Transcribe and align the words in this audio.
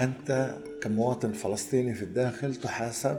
أنت 0.00 0.54
كمواطن 0.82 1.32
فلسطيني 1.32 1.94
في 1.94 2.02
الداخل 2.02 2.54
تحاسب 2.54 3.18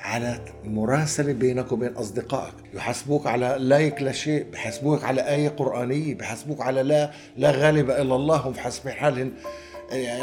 على 0.00 0.38
مراسلة 0.64 1.32
بينك 1.32 1.72
وبين 1.72 1.92
أصدقائك. 1.92 2.54
يحاسبوك 2.74 3.26
على 3.26 3.56
لايك 3.58 4.02
لشيء 4.02 4.50
بحاسبوك 4.50 5.04
على 5.04 5.28
آية 5.28 5.48
قرآنية 5.48 6.14
بحاسبوك 6.14 6.60
على 6.60 6.82
لا 6.82 7.10
لا 7.36 7.50
غالب 7.50 7.90
إلا 7.90 8.16
الله. 8.16 8.36
هم 8.36 8.54
حاسبين 8.54 8.92
حالهم 8.92 9.32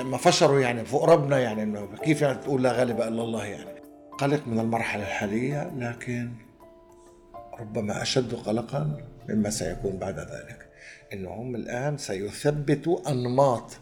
ما 0.03 0.17
فشروا 0.17 0.59
يعني 0.59 0.85
فوق 0.85 1.03
ربنا 1.03 1.39
يعني 1.39 1.63
إنه 1.63 1.87
كيف 2.03 2.21
يعني 2.21 2.37
تقول 2.37 2.63
لا 2.63 2.71
غالب 2.71 3.01
إلا 3.01 3.23
الله 3.23 3.45
يعني؟ 3.45 3.79
قلق 4.17 4.47
من 4.47 4.59
المرحلة 4.59 5.03
الحالية 5.03 5.71
لكن 5.77 6.31
ربما 7.59 8.01
أشد 8.01 8.33
قلقا 8.33 8.97
مما 9.29 9.49
سيكون 9.49 9.97
بعد 9.97 10.19
ذلك. 10.19 10.69
إنهم 11.13 11.55
الآن 11.55 11.97
سيثبتوا 11.97 13.11
أنماط 13.11 13.77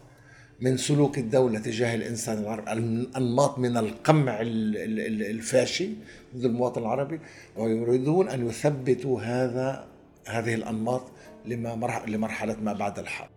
من 0.60 0.76
سلوك 0.76 1.18
الدولة 1.18 1.58
تجاه 1.58 1.94
الإنسان 1.94 2.38
العربي 2.38 2.70
أنماط 3.16 3.58
من 3.58 3.76
القمع 3.76 4.38
الفاشي 4.40 5.90
ضد 6.36 6.44
المواطن 6.44 6.80
العربي 6.80 7.20
ويريدون 7.56 8.28
أن 8.28 8.48
يثبتوا 8.48 9.20
هذا 9.20 9.84
هذه 10.26 10.54
الأنماط 10.54 11.02
لما 11.46 12.02
لمرحلة 12.06 12.56
ما 12.60 12.72
بعد 12.72 12.98
الحرب. 12.98 13.28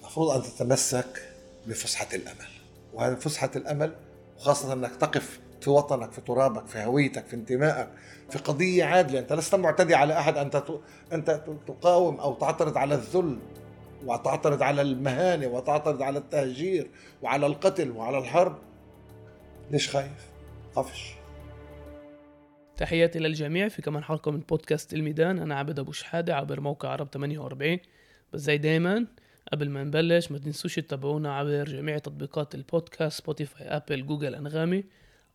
المفروض 0.00 0.30
أن 0.30 0.42
تتمسك 0.42 1.22
بفسحة 1.66 2.08
الأمل 2.14 2.48
وهذه 2.94 3.14
فسحة 3.14 3.50
الأمل 3.56 3.92
وخاصة 4.38 4.72
أنك 4.72 4.96
تقف 4.96 5.40
في 5.60 5.70
وطنك 5.70 6.12
في 6.12 6.20
ترابك 6.20 6.66
في 6.66 6.78
هويتك 6.78 7.26
في 7.26 7.36
انتمائك 7.36 7.88
في 8.30 8.38
قضية 8.38 8.84
عادلة 8.84 9.18
أنت 9.18 9.32
لست 9.32 9.54
معتدي 9.54 9.94
على 9.94 10.18
أحد 10.18 10.36
أنت 10.36 10.62
أنت 11.12 11.40
تقاوم 11.66 12.20
أو 12.20 12.34
تعترض 12.34 12.78
على 12.78 12.94
الذل. 12.94 13.38
وتعترض 14.04 14.62
على 14.62 14.82
المهانة 14.82 15.46
وتعترض 15.46 16.02
على 16.02 16.18
التهجير 16.18 16.90
وعلى 17.22 17.46
القتل 17.46 17.90
وعلى 17.90 18.18
الحرب. 18.18 18.58
ليش 19.70 19.90
خايف؟ 19.90 20.30
قفش 20.76 21.14
تحياتي 22.76 23.18
للجميع 23.18 23.68
في 23.68 23.82
كمان 23.82 24.04
حلقة 24.04 24.30
من 24.30 24.40
بودكاست 24.40 24.94
الميدان. 24.94 25.38
أنا 25.38 25.54
عبد 25.54 25.78
أبو 25.78 25.92
شحادة 25.92 26.36
عبر 26.36 26.60
موقع 26.60 26.88
عرب 26.88 27.08
48 27.12 27.78
بس 28.32 28.40
زي 28.40 28.58
دايما 28.58 29.06
قبل 29.52 29.70
ما 29.70 29.84
نبلش 29.84 30.30
ما 30.32 30.38
تنسوش 30.38 30.74
تتابعونا 30.74 31.36
عبر 31.36 31.64
جميع 31.64 31.98
تطبيقات 31.98 32.54
البودكاست 32.54 33.18
Spotify 33.18 33.66
Apple 33.66 34.06
Google 34.06 34.34
أنغامي. 34.34 34.84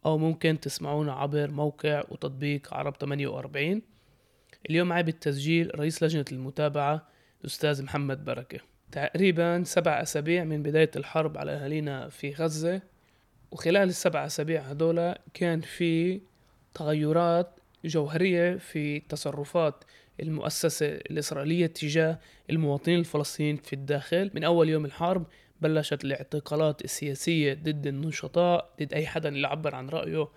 أو 0.06 0.18
ممكن 0.18 0.60
تسمعونا 0.60 1.14
عبر 1.14 1.52
موقع 1.52 2.04
وتطبيق 2.10 2.74
عرب 2.74 2.96
48 2.96 3.82
اليوم 4.70 4.88
معي 4.88 5.04
بالتسجيل 5.04 5.80
رئيس 5.80 6.04
لجنة 6.04 6.26
المتابعة 6.32 7.08
الأستاذ 7.42 7.84
محمد 7.84 8.26
بركة. 8.26 8.60
تقريبا 8.92 9.64
سبع 9.64 10.02
أسابيع 10.02 10.44
من 10.44 10.64
بداية 10.64 10.92
الحرب 10.96 11.38
على 11.38 11.52
أهالينا 11.52 12.10
في 12.10 12.34
غزة 12.34 12.82
وخلال 13.52 13.90
السبع 13.90 14.26
أسابيع 14.26 14.62
هدول 14.62 15.16
كان 15.34 15.62
في 15.62 16.22
تغيرات 16.74 17.60
جوهرية 17.86 18.56
في 18.56 19.00
تصرفات 19.00 19.84
المؤسسة 20.20 20.86
الإسرائيلية 20.86 21.68
تجاه 21.68 22.20
المواطنين 22.50 23.00
الفلسطينيين 23.00 23.58
في 23.58 23.74
الداخل. 23.74 24.32
من 24.34 24.44
أول 24.44 24.70
يوم 24.70 24.86
الحرب 24.86 25.26
بلشت 25.62 26.06
الاعتقالات 26.06 26.84
السياسية 26.84 27.54
ضد 27.54 27.88
النشطاء 27.88 28.74
ضد 28.82 28.94
أي 28.94 29.08
حدا 29.08 29.30
اللي 29.30 29.48
عبر 29.48 29.76
عن 29.76 29.90
رأيه 29.90 30.28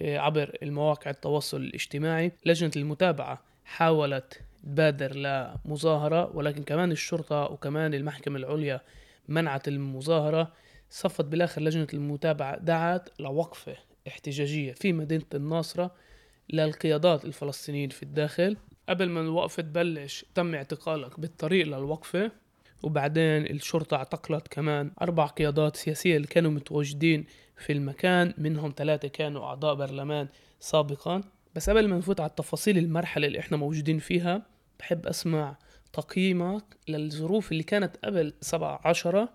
عبر 0.00 0.56
المواقع 0.62 1.10
التواصل 1.10 1.56
الاجتماعي. 1.56 2.32
لجنة 2.46 2.70
المتابعة 2.76 3.42
حاولت 3.64 4.40
تبادر 4.62 5.16
لمظاهرة 5.16 6.36
ولكن 6.36 6.62
كمان 6.62 6.92
الشرطة 6.92 7.42
وكمان 7.44 7.94
المحكمة 7.94 8.38
العليا 8.38 8.80
منعت 9.28 9.68
المظاهرة. 9.68 10.52
صفت 10.90 11.24
بالآخر 11.24 11.62
لجنة 11.62 11.86
المتابعة 11.94 12.58
دعت 12.58 13.08
لوقفة 13.20 13.76
احتجاجية 14.08 14.72
في 14.72 14.92
مدينة 14.92 15.24
الناصرة 15.34 15.94
للقيادات 16.52 17.24
الفلسطينيين 17.24 17.88
في 17.88 18.02
الداخل. 18.02 18.56
قبل 18.88 19.08
ما 19.08 19.20
الوقفة 19.20 19.62
تبلش 19.62 20.24
تم 20.34 20.54
اعتقالك 20.54 21.20
بالطريق 21.20 21.66
للوقفة. 21.66 22.30
وبعدين 22.82 23.46
الشرطة 23.46 23.96
اعتقلت 23.96 24.48
كمان 24.48 24.90
أربع 25.02 25.26
قيادات 25.26 25.76
سياسية 25.76 26.16
اللي 26.16 26.26
كانوا 26.26 26.50
متواجدين 26.50 27.26
في 27.56 27.72
المكان 27.72 28.34
منهم 28.38 28.74
ثلاثة 28.76 29.08
كانوا 29.08 29.44
أعضاء 29.44 29.74
برلمان 29.74 30.28
سابقا. 30.60 31.22
بس 31.54 31.70
قبل 31.70 31.88
ما 31.88 31.96
نفوت 31.98 32.20
على 32.20 32.30
التفاصيل 32.30 32.78
المرحلة 32.78 33.26
اللي 33.26 33.38
إحنا 33.40 33.56
موجودين 33.56 33.98
فيها 33.98 34.46
بحب 34.78 35.06
أسمع 35.06 35.56
تقييمك 35.92 36.64
للظروف 36.88 37.52
اللي 37.52 37.62
كانت 37.62 37.96
قبل 38.04 38.34
سبعة 38.40 38.80
عشرة 38.84 39.28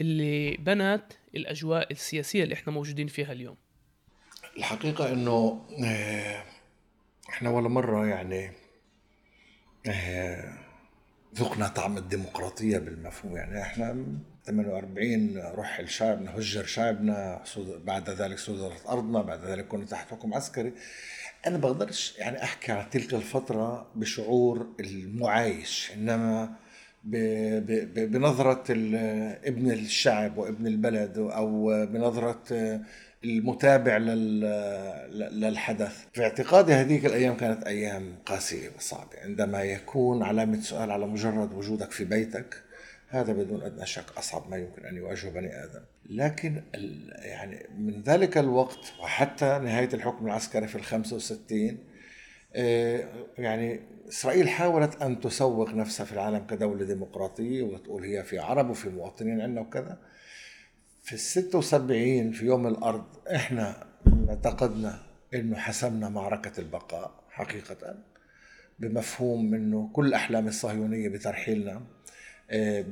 اللي 0.00 0.56
بنت 0.56 1.04
الأجواء 1.34 1.92
السياسية 1.92 2.44
اللي 2.44 2.54
إحنا 2.54 2.72
موجودين 2.72 3.06
فيها 3.06 3.32
اليوم. 3.32 3.56
الحقيقة 4.58 5.12
إنه 5.12 5.66
آه، 5.84 6.44
إحنا 7.28 7.50
ولا 7.50 7.68
مرة 7.68 8.06
يعني 8.06 8.52
آه، 9.86 10.58
ذقنا 11.34 11.68
طعم 11.68 11.98
الديمقراطية 11.98 12.78
بالمفهوم. 12.78 13.36
يعني 13.36 13.62
إحنا 13.62 14.06
48 14.46 15.38
رحل 15.38 15.88
شعبنا 15.88 16.36
هجر 16.38 16.64
شعبنا 16.64 17.44
بعد 17.84 18.10
ذلك 18.10 18.38
صدرت 18.38 18.86
أرضنا 18.86 19.22
بعد 19.22 19.44
ذلك 19.44 19.66
كنا 19.68 19.84
تحت 19.84 20.10
حكم 20.10 20.34
عسكري. 20.34 20.72
أنا 21.46 21.58
بقدرش 21.58 22.14
يعني 22.18 22.42
أحكي 22.42 22.72
عن 22.72 22.90
تلك 22.90 23.14
الفترة 23.14 23.86
بشعور 23.94 24.66
المعايش 24.80 25.92
إنما 25.96 26.52
بنظرة 27.04 28.64
ابن 29.44 29.70
الشعب 29.70 30.38
وابن 30.38 30.66
البلد 30.66 31.18
أو 31.18 31.66
بنظرة 31.86 32.42
المتابع 33.24 33.96
للحدث. 35.08 36.04
في 36.12 36.22
اعتقادي 36.22 36.72
هذيك 36.72 37.06
الأيام 37.06 37.36
كانت 37.36 37.64
أيام 37.64 38.16
قاسية 38.26 38.70
وصعبة 38.76 39.20
عندما 39.24 39.62
يكون 39.62 40.22
علامة 40.22 40.60
سؤال 40.60 40.90
على 40.90 41.06
مجرد 41.06 41.52
وجودك 41.52 41.90
في 41.90 42.04
بيتك 42.04 42.62
هذا 43.12 43.32
بدون 43.32 43.62
أدنى 43.62 43.86
شك 43.86 44.04
أصعب 44.18 44.50
ما 44.50 44.56
يمكن 44.56 44.86
أن 44.86 44.96
يواجهه 44.96 45.30
بني 45.30 45.64
آدم. 45.64 45.82
لكن 46.10 46.62
يعني 47.18 47.66
من 47.78 48.02
ذلك 48.02 48.38
الوقت 48.38 48.92
وحتى 49.02 49.58
نهاية 49.64 49.88
الحكم 49.94 50.26
العسكري 50.26 50.66
في 50.66 50.76
الخمسة 50.76 51.16
وستين 51.16 51.78
آه، 52.54 53.08
يعني 53.38 53.80
إسرائيل 54.08 54.48
حاولت 54.48 55.02
أن 55.02 55.20
تسوق 55.20 55.70
نفسها 55.70 56.06
في 56.06 56.12
العالم 56.12 56.46
كدولة 56.46 56.84
ديمقراطية 56.84 57.62
وتقول 57.62 58.04
هي 58.04 58.24
في 58.24 58.38
عرب 58.38 58.70
وفي 58.70 58.88
مواطنين 58.88 59.40
عندنا 59.40 59.60
وكذا. 59.60 59.98
في 61.02 61.12
الستة 61.12 61.58
وسبعين 61.58 62.32
في 62.32 62.46
يوم 62.46 62.66
الأرض 62.66 63.04
إحنا 63.34 63.86
اعتقدنا 64.28 65.02
إنه 65.34 65.56
حسمنا 65.56 66.08
معركة 66.08 66.60
البقاء 66.60 67.24
حقيقة 67.30 67.98
بمفهوم 68.78 69.54
إنه 69.54 69.90
كل 69.92 70.14
أحلام 70.14 70.48
الصهيونية 70.48 71.08
بترحيلنا. 71.08 71.82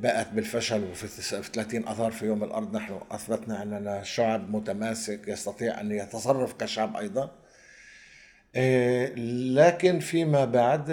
بقت 0.02 0.28
بالفشل 0.32 0.84
وفي 0.84 1.06
30 1.06 1.88
آذار 1.88 2.12
في 2.12 2.26
يوم 2.26 2.44
الأرض 2.44 2.76
نحن 2.76 3.00
أثبتنا 3.10 3.62
أننا 3.62 4.02
شعب 4.02 4.50
متماسك 4.50 5.28
يستطيع 5.28 5.80
أن 5.80 5.92
يتصرف 5.92 6.52
كشعب 6.52 6.96
أيضا. 6.96 7.30
آه، 8.56 9.12
لكن 9.54 10.00
فيما 10.00 10.44
بعد 10.44 10.86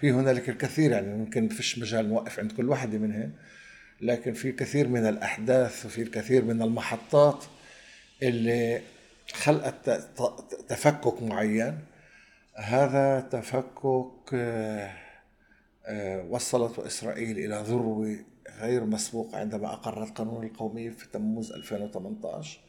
في 0.00 0.10
هنالك 0.10 0.48
الكثير 0.48 0.90
يعني 0.90 1.14
ممكن 1.14 1.48
فيش 1.48 1.78
مجال 1.78 2.08
نوقف 2.08 2.38
عند 2.40 2.52
كل 2.52 2.68
واحدة 2.68 2.98
منهم 2.98 3.32
لكن 4.00 4.32
في 4.32 4.52
كثير 4.52 4.88
من 4.88 5.06
الأحداث 5.06 5.86
وفي 5.86 6.02
الكثير 6.02 6.44
من 6.44 6.62
المحطات 6.62 7.44
اللي 8.22 8.80
خلقت 9.32 9.90
تفكك 10.68 11.22
معين. 11.22 11.78
هذا 12.56 13.20
تفكك 13.20 14.34
آه، 14.34 15.03
وصلته 16.28 16.86
إسرائيل 16.86 17.38
إلى 17.38 17.62
ذروة 17.66 18.16
غير 18.60 18.84
مسبوقة 18.84 19.38
عندما 19.38 19.72
أقرت 19.72 20.18
قانون 20.18 20.44
القومية 20.44 20.90
في 20.90 21.08
تموز 21.08 21.52
2018 21.52 22.60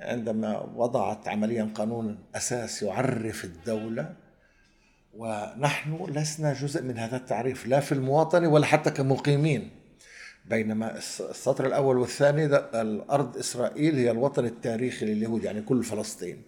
عندما 0.00 0.58
وضعت 0.76 1.28
عمليا 1.28 1.70
قانون 1.74 2.18
أساس 2.34 2.82
يعرف 2.82 3.44
الدولة 3.44 4.14
ونحن 5.16 6.06
لسنا 6.08 6.52
جزء 6.52 6.82
من 6.82 6.98
هذا 6.98 7.16
التعريف 7.16 7.66
لا 7.66 7.80
في 7.80 7.92
المواطنة 7.92 8.48
ولا 8.48 8.66
حتى 8.66 8.90
كمقيمين. 8.90 9.70
بينما 10.46 10.98
السطر 10.98 11.66
الأول 11.66 11.98
والثاني 11.98 12.46
الأرض 12.80 13.36
إسرائيل 13.36 13.96
هي 13.96 14.10
الوطن 14.10 14.44
التاريخي 14.44 15.06
لليهود 15.06 15.44
يعني 15.44 15.62
كل 15.62 15.84
فلسطين. 15.84 16.42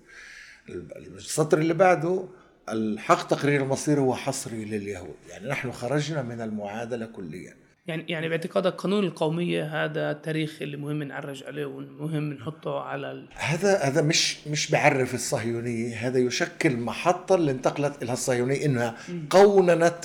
السطر 0.68 1.58
اللي 1.58 1.74
بعده 1.74 2.24
الحق 2.72 3.26
تقرير 3.26 3.62
المصير 3.62 4.00
هو 4.00 4.14
حصري 4.14 4.64
لليهود. 4.64 5.16
يعني 5.30 5.48
نحن 5.48 5.72
خرجنا 5.72 6.22
من 6.22 6.40
المعادلة 6.40 7.06
كليا. 7.06 7.54
يعني 7.86 8.04
يعني 8.08 8.28
باعتقادك 8.28 8.74
قانون 8.74 9.04
القومية 9.04 9.84
هذا 9.84 10.10
التاريخ 10.10 10.62
اللي 10.62 10.76
مهم 10.76 11.02
نعرج 11.02 11.44
عليه 11.44 11.66
ومهم 11.66 12.32
نحطه 12.32 12.80
على 12.80 13.12
ال... 13.12 13.28
هذا 13.34 13.78
هذا 13.78 14.02
مش 14.02 14.46
مش 14.46 14.70
بعرف 14.70 15.14
الصهيونية 15.14 15.96
هذا 16.06 16.18
يشكل 16.18 16.76
محطة 16.76 17.34
اللي 17.34 17.50
انتقلت 17.50 18.02
إلى 18.02 18.12
الصهيونية 18.12 18.66
إنها 18.66 18.96
قوننت 19.30 20.04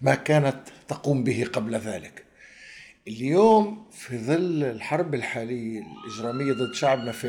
ما 0.00 0.14
كانت 0.14 0.56
تقوم 0.88 1.24
به 1.24 1.46
قبل 1.52 1.76
ذلك. 1.76 2.24
اليوم 3.08 3.86
في 3.92 4.18
ظل 4.18 4.64
الحرب 4.64 5.14
الحالية 5.14 5.82
الإجرامية 6.04 6.52
ضد 6.52 6.74
شعبنا 6.74 7.12
في 7.12 7.28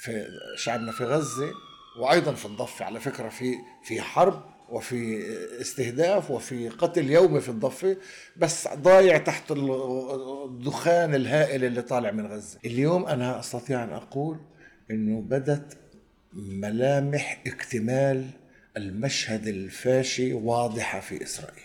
في 0.00 0.26
شعبنا 0.56 0.92
في 0.92 1.04
غزة 1.04 1.52
وأيضا 1.98 2.32
في 2.34 2.44
الضفة 2.46 2.84
على 2.84 3.00
فكرة 3.00 3.28
في 3.28 3.54
في 3.84 4.00
حرب 4.00 4.42
وفي 4.68 5.22
استهداف 5.60 6.30
وفي 6.30 6.68
قتل 6.68 7.10
يومي 7.10 7.40
في 7.40 7.48
الضفة 7.48 7.96
بس 8.36 8.68
ضايع 8.68 9.18
تحت 9.18 9.50
الدخان 9.50 11.14
الهائل 11.14 11.64
اللي 11.64 11.82
طالع 11.82 12.10
من 12.10 12.26
غزة. 12.26 12.58
اليوم 12.64 13.06
أنا 13.06 13.40
أستطيع 13.40 13.84
أن 13.84 13.92
أقول 13.92 14.38
أنه 14.90 15.20
بدت 15.20 15.76
ملامح 16.32 17.42
اكتمال 17.46 18.30
المشهد 18.76 19.46
الفاشي 19.46 20.32
واضحة 20.32 21.00
في 21.00 21.22
إسرائيل. 21.22 21.64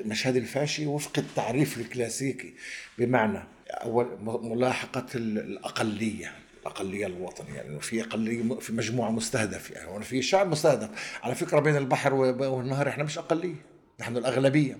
المشهد 0.00 0.36
الفاشي 0.36 0.86
وفق 0.86 1.18
التعريف 1.18 1.78
الكلاسيكي 1.78 2.54
بمعنى 2.98 3.42
أول 3.70 4.18
ملاحقة 4.42 5.06
الأقلية. 5.14 6.32
الاقليه 6.66 7.06
الوطنية 7.06 7.54
يعني 7.54 7.68
انه 7.68 7.78
في 7.78 8.02
أقلية 8.02 8.58
في 8.58 8.72
مجموعة 8.72 9.10
مستهدفة 9.10 9.74
يعني 9.74 10.04
في 10.04 10.22
شعب 10.22 10.46
مستهدف. 10.46 10.88
على 11.22 11.34
فكرة 11.34 11.60
بين 11.60 11.76
البحر 11.76 12.14
والنهر 12.14 12.88
إحنا 12.88 13.04
مش 13.04 13.18
أقلية 13.18 13.54
نحن 14.00 14.16
الأغلبية. 14.16 14.78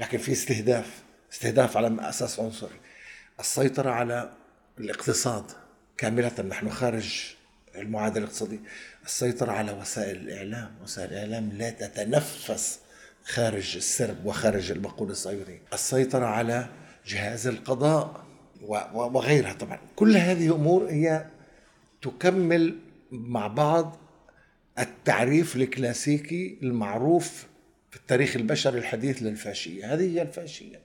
لكن 0.00 0.18
في 0.18 0.32
استهداف 0.32 1.02
استهداف 1.32 1.76
على 1.76 1.96
أساس 2.00 2.40
عنصري. 2.40 2.80
السيطرة 3.40 3.90
على 3.90 4.32
الاقتصاد 4.78 5.44
كاملة 5.96 6.42
نحن 6.48 6.70
خارج 6.70 7.24
المعادلة 7.74 8.18
الاقتصادية. 8.24 8.60
السيطرة 9.04 9.52
على 9.52 9.72
وسائل 9.72 10.16
الإعلام 10.16 10.74
وسائل 10.82 11.12
الإعلام 11.12 11.52
لا 11.52 11.70
تتنفس 11.70 12.78
خارج 13.24 13.76
السرب 13.76 14.26
وخارج 14.26 14.70
المقول 14.70 15.10
الصهيوني. 15.10 15.60
السيطرة 15.72 16.26
على 16.26 16.68
جهاز 17.06 17.46
القضاء 17.46 18.27
وغيرها 18.62 19.52
طبعا. 19.52 19.78
كل 19.96 20.16
هذه 20.16 20.54
امور 20.54 20.90
هي 20.90 21.26
تكمل 22.02 22.78
مع 23.10 23.46
بعض 23.46 23.96
التعريف 24.78 25.56
الكلاسيكي 25.56 26.58
المعروف 26.62 27.46
في 27.90 27.96
التاريخ 27.96 28.36
البشري 28.36 28.78
الحديث 28.78 29.22
للفاشية. 29.22 29.94
هذه 29.94 30.14
هي 30.14 30.22
الفاشية. 30.22 30.80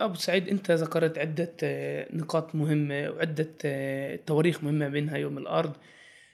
أبو 0.00 0.14
سعيد 0.14 0.48
أنت 0.48 0.70
ذكرت 0.70 1.18
عدة 1.18 1.52
آه، 1.62 2.08
نقاط 2.12 2.54
مهمة 2.54 3.10
وعدة 3.10 3.50
آه، 3.64 4.18
تواريخ 4.26 4.64
مهمة 4.64 4.88
منها 4.88 5.16
يوم 5.16 5.38
الأرض. 5.38 5.72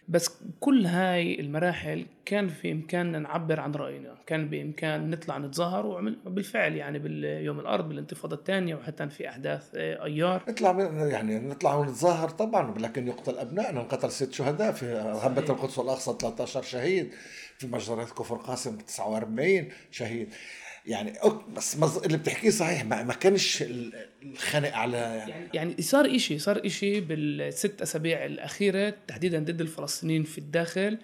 بس 0.09 0.31
كل 0.61 0.87
هاي 0.87 1.41
المراحل 1.41 2.07
كان 2.25 2.49
في 2.49 2.73
إمكاننا 2.73 3.19
نعبر 3.19 3.61
عن 3.61 3.73
رأينا 3.73 4.15
كان 4.27 4.49
بإمكان 4.49 5.11
نطلع 5.11 5.39
نتظاهر 5.39 5.87
وبالفعل 5.87 6.77
يعني 6.77 6.99
باليوم 6.99 7.61
الأرض 7.61 7.89
بالانتفاضة 7.89 8.37
الثانية 8.37 8.75
وحتى 8.75 9.09
في 9.09 9.29
أحداث 9.29 9.71
آه، 9.75 10.05
أيار. 10.05 10.43
نطلع 10.49 10.71
يعني 11.09 11.39
نطلع 11.39 11.75
ونتظاهر 11.75 12.29
طبعا 12.29 12.79
لكن 12.79 13.09
يقتل 13.09 13.39
أبنائنا 13.39 13.81
انقتل 13.81 14.11
ست 14.11 14.33
شهداء 14.33 14.73
في 14.73 14.87
هبة 15.23 15.43
القدس 15.43 15.79
والأقصى 15.79 16.17
13 16.21 16.63
شهيد 16.63 17.11
في 17.59 17.67
مجزرة 17.67 18.05
كفر 18.05 18.37
قاسم 18.37 18.79
49 18.79 19.69
شهيد. 19.91 20.29
يعني 20.89 21.13
بس 21.57 21.77
اللي 22.05 22.19
بتحكيه 22.19 22.51
صحيح 22.51 22.85
ما, 22.85 23.03
ما 23.03 23.15
كانش 23.15 23.65
الخنق 24.23 24.75
على 24.75 24.97
يعني, 24.97 25.49
يعني 25.55 25.83
صار 25.83 26.07
إشي 26.17 26.39
صار 26.39 26.67
إشي 26.67 27.01
بالست 27.01 27.83
أسابيع 27.83 28.25
الأخيرة 28.25 28.95
تحديدا 29.07 29.39
ضد 29.39 29.61
الفلسطينيين 29.61 30.23
في 30.23 30.39
الداخل. 30.39 30.99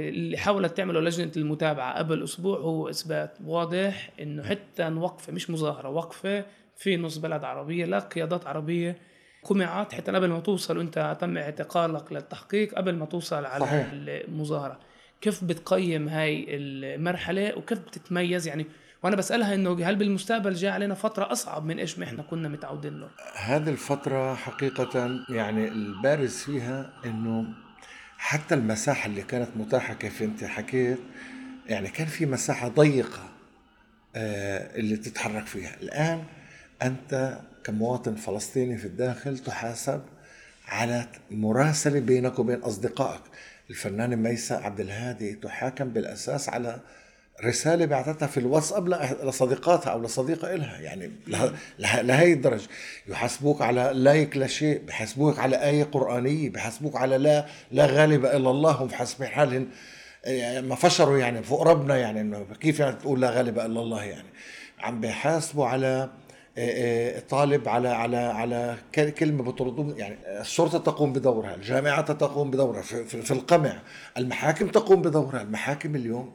اللي 0.00 0.36
حاولت 0.36 0.76
تعمله 0.76 1.00
لجنة 1.00 1.32
المتابعة 1.36 1.98
قبل 1.98 2.24
أسبوع 2.24 2.58
هو 2.58 2.88
إثبات 2.88 3.38
واضح 3.44 4.10
إنه 4.20 4.42
حتى 4.42 4.88
وقفة 4.88 5.32
مش 5.32 5.50
مظاهرة 5.50 5.88
وقفة 5.88 6.44
في 6.76 6.96
نص 6.96 7.16
بلد 7.16 7.44
عربية 7.44 7.84
لا 7.84 7.98
قيادات 7.98 8.46
عربية 8.46 8.96
قمعت 9.42 9.94
حتى 9.94 10.12
قبل 10.12 10.28
ما 10.28 10.40
توصل 10.40 10.78
وأنت 10.78 11.16
تم 11.20 11.36
اعتقالك 11.36 12.12
للتحقيق 12.12 12.74
قبل 12.74 12.94
ما 12.94 13.06
توصل 13.06 13.44
على 13.44 13.64
صحيح. 13.64 13.90
المظاهرة. 13.92 14.80
كيف 15.20 15.44
بتقيم 15.44 16.08
هاي 16.08 16.46
المرحلة 16.48 17.58
وكيف 17.58 17.78
بتتميز؟ 17.78 18.48
يعني 18.48 18.66
وأنا 19.02 19.16
بسألها 19.16 19.54
إنه 19.54 19.84
هل 19.84 19.96
بالمستقبل 19.96 20.54
جاء 20.54 20.72
علينا 20.72 20.94
فترة 20.94 21.32
أصعب 21.32 21.64
من 21.64 21.78
إيش 21.78 21.98
ما 21.98 22.04
إحنا 22.04 22.22
كنا 22.22 22.48
متعودين 22.48 23.00
له؟ 23.00 23.08
هذه 23.36 23.70
الفترة 23.70 24.34
حقيقة 24.34 25.20
يعني 25.28 25.68
البارز 25.68 26.36
فيها 26.36 26.92
إنه 27.04 27.44
حتى 28.18 28.54
المساحة 28.54 29.06
اللي 29.06 29.22
كانت 29.22 29.48
متاحة 29.56 29.94
كيف 29.94 30.22
أنت 30.22 30.44
حكيت 30.44 30.98
يعني 31.66 31.88
كان 31.88 32.06
في 32.06 32.26
مساحة 32.26 32.68
ضيقة 32.68 33.28
آه، 34.16 34.76
اللي 34.78 34.96
تتحرك 34.96 35.46
فيها. 35.46 35.76
الآن 35.82 36.24
أنت 36.82 37.38
كمواطن 37.64 38.14
فلسطيني 38.14 38.76
في 38.76 38.84
الداخل 38.84 39.38
تحاسب 39.38 40.02
على 40.68 41.06
مراسلة 41.30 42.00
بينك 42.00 42.38
وبين 42.38 42.60
أصدقائك. 42.60 43.22
الفنانه 43.70 44.16
ميسة 44.16 44.56
عبد 44.56 44.80
الهادي 44.80 45.34
تحاكم 45.34 45.88
بالأساس 45.88 46.48
على 46.48 46.80
رسالة 47.44 47.86
بعثتها 47.86 48.26
في 48.26 48.40
الواتساب 48.40 48.88
لصديقاتها 49.24 49.90
أو 49.90 50.02
لصديقة 50.02 50.54
إلها 50.54 50.80
يعني 50.80 51.10
لهي 51.78 52.32
الدرجة. 52.32 52.68
يحاسبوك 53.08 53.62
على 53.62 53.90
لايك 53.94 54.36
لشيء 54.36 54.82
بحاسبوك 54.86 55.38
على 55.38 55.56
آية 55.64 55.84
قرآنية 55.84 56.50
بحاسبوك 56.50 56.96
على 56.96 57.18
لا 57.18 57.46
لا 57.72 57.86
غالب 57.86 58.26
إلا 58.26 58.50
الله 58.50 58.70
هم 58.72 58.90
حاسبين 58.90 59.28
حالهم 59.28 59.68
يعني 60.24 60.66
ما 60.66 60.74
فشروا 60.74 61.18
يعني 61.18 61.42
فوق 61.42 61.62
ربنا 61.62 61.96
يعني 61.96 62.20
إنه 62.20 62.46
كيف 62.60 62.80
يعني 62.80 62.96
تقول 62.96 63.20
لا 63.20 63.30
غالب 63.30 63.58
إلا 63.58 63.80
الله 63.80 64.04
يعني. 64.04 64.28
عم 64.80 65.00
بحاسبوا 65.00 65.66
على 65.66 66.10
طالب 67.28 67.68
على 67.68 67.88
على 67.88 68.16
على 68.16 68.76
كلمة 68.94 69.52
بتردون 69.52 69.94
يعني 69.98 70.16
الشرطة 70.40 70.78
تقوم 70.78 71.12
بدورها، 71.12 71.54
الجامعات 71.54 72.10
تقوم 72.10 72.50
بدورها 72.50 72.82
في, 72.82 73.04
في 73.04 73.30
القمع، 73.30 73.82
المحاكم 74.16 74.68
تقوم 74.68 75.02
بدورها، 75.02 75.42
المحاكم 75.42 75.96
اليوم 75.96 76.32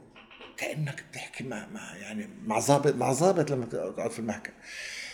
كأنك 0.58 1.04
بتحكي 1.12 1.44
مع, 1.44 1.68
مع 1.74 1.96
يعني 1.96 2.28
مع 2.46 2.60
ضابط 2.60 2.96
مع 2.96 3.12
ضابط 3.14 3.52
لما 3.52 3.66
تقعد 3.66 4.12
في 4.12 4.20
المحكمة. 4.20 4.56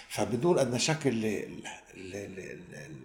فبدون 0.10 0.60
ادنى 0.60 0.80
شك 0.80 1.14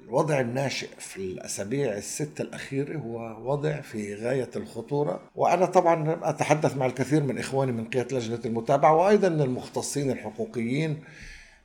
الوضع 0.08 0.40
الناشئ 0.40 0.88
في 0.98 1.16
الأسابيع 1.16 1.96
الستة 1.96 2.42
الاخيره 2.42 2.98
هو 2.98 3.50
وضع 3.52 3.81
في 3.81 4.14
غاية 4.14 4.50
الخطورة. 4.56 5.22
وأنا 5.34 5.66
طبعا 5.66 6.20
أتحدث 6.31 6.76
مع 6.76 6.86
الكثير 6.86 7.22
من 7.22 7.38
إخواني 7.38 7.72
من 7.72 7.84
قيادة 7.84 8.19
لجنة 8.19 8.40
المتابعة 8.44 8.94
وأيضا 8.94 9.28
من 9.28 9.40
المختصين 9.40 10.10
الحقوقيين 10.10 11.04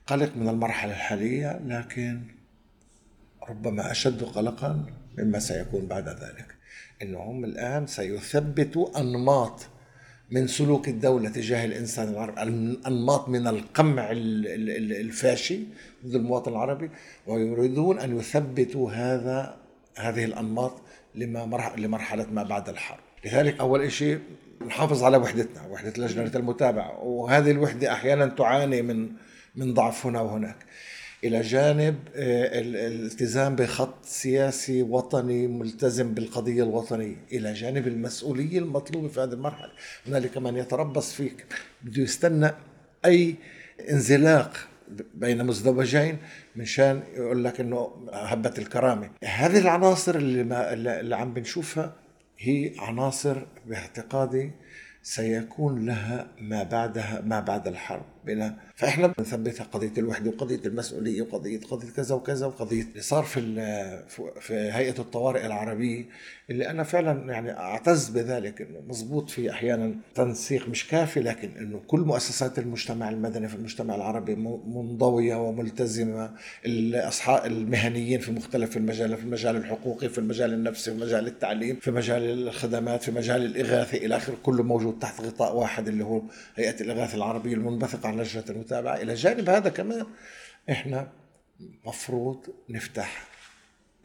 قلق 0.07 0.35
من 0.35 0.49
المرحلة 0.49 0.91
الحالية 0.91 1.59
لكن 1.65 2.21
ربما 3.49 3.91
أشد 3.91 4.23
قلقا 4.23 4.85
مما 5.17 5.39
سيكون 5.39 5.85
بعد 5.85 6.09
ذلك. 6.09 6.55
إنهم 7.01 7.45
الآن 7.45 7.87
سيثبتوا 7.87 8.99
أنماط 8.99 9.67
من 10.31 10.47
سلوك 10.47 10.87
الدولة 10.87 11.29
تجاه 11.29 11.65
الإنسان 11.65 12.09
العربي 12.09 12.41
أنماط 12.87 13.29
من 13.29 13.47
القمع 13.47 14.07
الفاشي 14.11 15.59
ضد 16.05 16.15
المواطن 16.15 16.51
العربي 16.51 16.89
ويريدون 17.27 17.99
أن 17.99 18.17
يثبتوا 18.17 18.91
هذا 18.91 19.57
هذه 19.97 20.25
الأنماط 20.25 20.81
لما 21.15 21.71
لمرحلة 21.77 22.25
ما 22.31 22.43
بعد 22.43 22.69
الحرب. 22.69 22.99
لذلك 23.25 23.59
أول 23.59 23.91
شيء 23.91 24.19
نحافظ 24.67 25.03
على 25.03 25.17
وحدتنا 25.17 25.67
وحدة 25.67 25.93
لجنة 25.97 26.31
المتابعة 26.35 27.03
وهذه 27.03 27.51
الوحدة 27.51 27.93
أحيانا 27.93 28.25
تعاني 28.25 28.81
من 28.81 29.09
من 29.55 29.73
ضعف 29.73 30.05
هنا 30.05 30.21
وهناك. 30.21 30.55
إلى 31.23 31.41
جانب 31.41 31.95
آه، 32.15 32.59
الالتزام 32.59 33.55
بخط 33.55 34.05
سياسي 34.05 34.81
وطني 34.81 35.47
ملتزم 35.47 36.13
بالقضية 36.13 36.63
الوطنية، 36.63 37.15
إلى 37.31 37.53
جانب 37.53 37.87
المسؤولية 37.87 38.59
المطلوبة 38.59 39.07
في 39.07 39.19
هذه 39.19 39.33
المرحلة، 39.33 39.71
هنالك 40.07 40.37
من 40.37 40.57
يتربص 40.57 41.13
فيك. 41.13 41.45
بده 41.81 42.03
يستنى 42.03 42.51
أي 43.05 43.35
انزلاق 43.89 44.57
بين 45.13 45.45
مزدوجين 45.45 46.17
مشان 46.55 47.03
يقول 47.13 47.43
لك 47.43 47.59
إنه 47.59 47.91
هبت 48.13 48.59
الكرامة، 48.59 49.09
هذه 49.23 49.59
العناصر 49.59 50.15
اللي, 50.15 50.43
ما 50.43 50.73
اللي 50.73 51.15
عم 51.15 51.33
بنشوفها 51.33 51.95
هي 52.37 52.73
عناصر 52.79 53.45
باعتقادي 53.65 54.51
سيكون 55.03 55.85
لها 55.85 56.27
ما 56.41 56.63
بعدها 56.63 57.21
ما 57.21 57.39
بعد 57.39 57.67
الحرب. 57.67 58.05
بنا 58.25 58.55
فإحنا 58.75 59.07
بنثبتها 59.07 59.63
قضية 59.63 59.91
الوحده 59.97 60.29
وقضية 60.29 60.59
المسؤولية 60.65 61.21
وقضيه 61.21 61.59
قضية 61.59 61.89
كذا 61.89 62.15
وكذا 62.15 62.45
وقضيه 62.45 62.81
اللي 62.81 63.01
صار 63.01 63.23
في 63.23 63.39
في 64.39 64.53
هيئة 64.53 64.99
الطوارئ 64.99 65.45
العربية 65.45 66.05
اللي 66.49 66.69
أنا 66.69 66.83
فعلا 66.83 67.31
يعني 67.31 67.51
أعتز 67.51 68.09
بذلك 68.09 68.61
إنه 68.61 68.81
مزبوط 68.87 69.29
في 69.29 69.51
أحيانا 69.51 69.95
تنسيق 70.15 70.69
مش 70.69 70.87
كافي 70.87 71.19
لكن 71.19 71.49
إنه 71.59 71.81
كل 71.87 71.99
مؤسسات 71.99 72.59
المجتمع 72.59 73.09
المدني 73.09 73.47
في 73.47 73.55
المجتمع 73.55 73.95
العربي 73.95 74.35
منضوية 74.35 75.35
وملتزمة 75.35 76.31
الاصحاب 76.65 77.45
المهنيين 77.45 78.19
في 78.19 78.31
مختلف 78.31 78.77
المجالات 78.77 79.19
في 79.19 79.25
المجال 79.25 79.55
الحقوقي 79.55 80.09
في 80.09 80.17
المجال 80.17 80.53
النفسي 80.53 80.91
في 80.91 80.97
مجال 80.97 81.27
التعليم 81.27 81.75
في 81.75 81.91
مجال 81.91 82.47
الخدمات 82.47 83.03
في 83.03 83.11
مجال 83.11 83.45
الإغاثة 83.45 83.97
إلى 83.97 84.17
آخره 84.17 84.35
كله 84.43 84.63
موجود 84.63 84.99
تحت 84.99 85.21
غطاء 85.21 85.55
واحد 85.55 85.87
اللي 85.87 86.03
هو 86.03 86.21
هيئة 86.55 86.81
الإغاثة 86.81 87.15
العربية 87.17 87.53
المنبثقة 87.53 88.09
عن 88.09 88.18
لجنه 88.19 88.43
المتابعة. 88.49 88.95
إلى 88.95 89.13
جانب 89.13 89.49
هذا 89.49 89.69
كمان 89.69 90.05
إحنا 90.69 91.11
مفروض 91.85 92.45
نفتح 92.69 93.27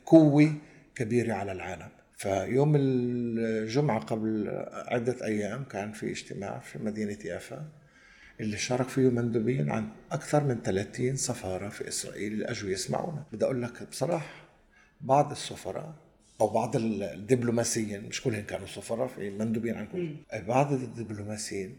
قوة 0.06 0.54
كبيرة 0.94 1.32
على 1.32 1.52
العالم. 1.52 1.88
فيوم 2.16 2.72
الجمعة 2.76 4.00
قبل 4.00 4.48
عدة 4.72 5.26
أيام 5.26 5.64
كان 5.64 5.92
في 5.92 6.10
اجتماع 6.10 6.58
في 6.58 6.78
مدينة 6.78 7.18
يافا 7.24 7.68
اللي 8.40 8.56
شارك 8.56 8.88
فيه 8.88 9.08
مندوبين 9.08 9.70
عن 9.70 9.88
أكثر 10.12 10.44
من 10.44 10.62
30 10.62 11.16
سفارة 11.16 11.68
في 11.68 11.88
إسرائيل 11.88 12.32
اللي 12.32 12.44
اجوا 12.44 12.70
يسمعونا. 12.70 13.24
بدي 13.32 13.44
أقول 13.44 13.62
لك 13.62 13.88
بصراحة 13.88 14.34
بعض 15.00 15.30
السفراء 15.30 15.94
أو 16.40 16.48
بعض 16.48 16.76
الدبلوماسيين 16.76 18.04
مش 18.04 18.22
كلهم 18.22 18.42
كانوا 18.42 18.66
سفراء 18.66 19.08
في 19.08 19.30
مندوبين 19.30 19.74
عن 19.76 19.86
كل 19.86 20.16
بعض 20.46 20.72
الدبلوماسيين 20.72 21.76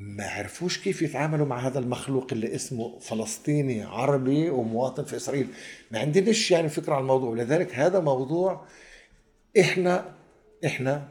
ما 0.00 0.24
عرفوش 0.24 0.78
كيف 0.78 1.02
يتعاملوا 1.02 1.46
مع 1.46 1.58
هذا 1.58 1.78
المخلوق 1.78 2.26
اللي 2.32 2.54
اسمه 2.54 2.98
فلسطيني 2.98 3.82
عربي 3.82 4.50
ومواطن 4.50 5.04
في 5.04 5.16
إسرائيل. 5.16 5.48
ما 5.90 5.98
عندناش 5.98 6.50
يعني 6.50 6.68
فكرة 6.68 6.94
عن 6.94 7.00
الموضوع. 7.00 7.34
لذلك 7.34 7.74
هذا 7.74 8.00
موضوع 8.00 8.66
إحنا 9.60 10.14
إحنا 10.66 11.08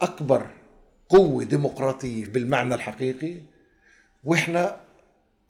أكبر 0.00 0.46
قوة 1.08 1.44
ديمقراطية 1.44 2.26
بالمعنى 2.26 2.74
الحقيقي 2.74 3.36
وإحنا 4.24 4.80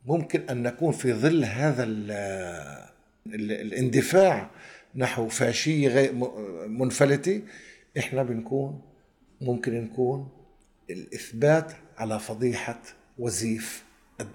ممكن 0.07 0.41
أن 0.51 0.63
نكون 0.63 0.93
في 0.93 1.13
ظل 1.13 1.45
هذا 1.45 1.85
ال 1.85 2.11
ال 3.27 3.53
الاندفاع 3.53 4.51
نحو 4.97 5.29
فاشية 5.29 5.89
غير 5.89 6.13
منفلته 6.69 7.43
إحنا 7.99 8.23
بنكون 8.23 8.83
ممكن 9.41 9.85
نكون 9.85 10.29
الإثبات 10.91 11.73
على 11.99 12.19
فضيحة 12.19 12.81
وزيف 13.19 13.85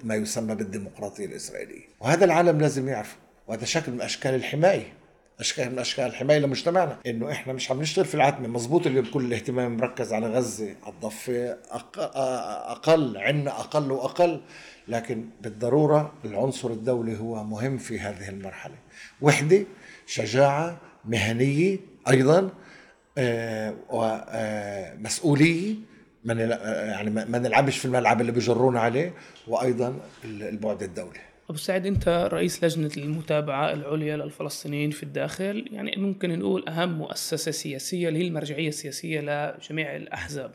ما 0.03 0.15
يسمى 0.15 0.55
بالديمقراطية 0.55 1.25
الإسرائيلية. 1.25 1.87
وهذا 1.99 2.25
العالم 2.25 2.61
لازم 2.61 2.87
يعرفه 2.87 3.15
وهذا 3.47 3.65
شكل 3.65 3.91
من 3.91 4.01
أشكال 4.01 4.35
الحماية 4.35 4.93
أشكال 5.39 5.71
من 5.71 5.79
أشكال 5.79 6.05
الحماية 6.05 6.39
لمجتمعنا. 6.39 6.99
إنه 7.07 7.31
إحنا 7.31 7.53
مش 7.53 7.71
عم 7.71 7.81
نشتغل 7.81 8.05
في 8.05 8.15
العتمة 8.15 8.47
مزبوط 8.47 8.87
اليوم 8.87 9.05
كل 9.05 9.25
الاهتمام 9.25 9.77
مركز 9.77 10.13
على 10.13 10.27
غزة 10.27 10.75
الضفة 10.87 11.57
أقل 12.71 13.17
عنا 13.17 13.51
أقل 13.59 13.91
وأقل 13.91 14.41
لكن 14.87 15.25
بالضرورة 15.41 16.13
العنصر 16.25 16.71
الدولي 16.71 17.17
هو 17.19 17.43
مهم 17.43 17.77
في 17.77 17.99
هذه 17.99 18.29
المرحلة. 18.29 18.75
وحدة 19.21 19.63
شجاعة 20.07 20.77
مهنية 21.05 21.77
أيضا 22.09 22.49
آه، 23.17 23.75
ومسؤوليه 23.89 25.75
ما 26.23 26.33
يعني 26.33 27.09
ما 27.09 27.39
نلعبش 27.39 27.77
في 27.77 27.85
الملعب 27.85 28.21
اللي 28.21 28.31
بيجرونا 28.31 28.79
عليه 28.79 29.13
وأيضا 29.47 29.99
البعد 30.25 30.83
الدولي. 30.83 31.19
أبو 31.49 31.57
سعيد 31.57 31.85
أنت 31.85 32.29
رئيس 32.33 32.63
لجنة 32.63 32.91
المتابعة 32.97 33.73
العليا 33.73 34.17
للفلسطينيين 34.17 34.91
في 34.91 35.03
الداخل 35.03 35.69
يعني 35.71 35.95
ممكن 35.97 36.39
نقول 36.39 36.69
أهم 36.69 36.97
مؤسسة 36.97 37.51
سياسية 37.51 38.07
اللي 38.07 38.19
هي 38.19 38.27
المرجعية 38.27 38.67
السياسية 38.67 39.19
لجميع 39.21 39.95
الأحزاب. 39.95 40.51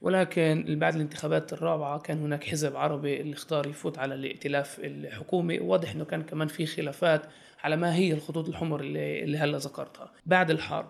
ولكن 0.00 0.78
بعد 0.80 0.94
الانتخابات 0.94 1.52
الرابعة 1.52 1.98
كان 1.98 2.18
هناك 2.18 2.44
حزب 2.44 2.76
عربي 2.76 3.20
اللي 3.20 3.34
اختار 3.34 3.66
يفوت 3.66 3.98
على 3.98 4.14
الائتلاف 4.14 4.80
الحكومي. 4.80 5.60
واضح 5.60 5.92
أنه 5.92 6.04
كان 6.04 6.22
كمان 6.22 6.48
في 6.48 6.66
خلافات 6.66 7.22
على 7.62 7.76
ما 7.76 7.94
هي 7.94 8.12
الخطوط 8.12 8.48
الحمر 8.48 8.80
اللي, 8.80 9.24
اللي 9.24 9.38
هلا 9.38 9.58
ذكرتها. 9.58 10.12
بعد 10.26 10.50
الحرب 10.50 10.88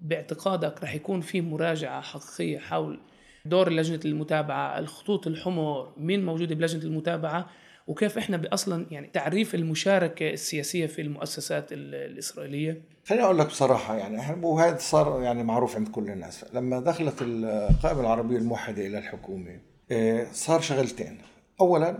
باعتقادك 0.00 0.82
رح 0.82 0.94
يكون 0.94 1.20
في 1.20 1.40
مراجعة 1.40 2.00
حقيقية 2.00 2.58
حول 2.58 3.00
دور 3.48 3.72
لجنة 3.72 4.00
المتابعة 4.04 4.78
الخطوط 4.78 5.26
الحمر 5.26 5.92
مين 5.96 6.24
موجودة 6.24 6.54
بلجنة 6.54 6.82
المتابعة 6.82 7.46
وكيف 7.86 8.18
إحنا 8.18 8.42
أصلا 8.52 8.86
يعني 8.90 9.06
تعريف 9.06 9.54
المشاركة 9.54 10.30
السياسية 10.30 10.86
في 10.86 11.02
المؤسسات 11.02 11.66
الإسرائيلية؟ 11.72 12.82
خليني 13.04 13.24
أقول 13.24 13.38
لك 13.38 13.46
بصراحة 13.46 13.96
يعني 13.96 14.44
وهذا 14.46 14.76
صار 14.78 15.22
يعني 15.22 15.42
معروف 15.42 15.76
عند 15.76 15.88
كل 15.88 16.10
الناس. 16.10 16.44
لما 16.54 16.80
دخلت 16.80 17.14
القائمة 17.22 18.00
العربية 18.00 18.36
الموحدة 18.36 18.86
إلى 18.86 18.98
الحكومة 18.98 19.60
إيه، 19.90 20.26
صار 20.32 20.60
شغلتين. 20.60 21.18
اولا 21.60 21.98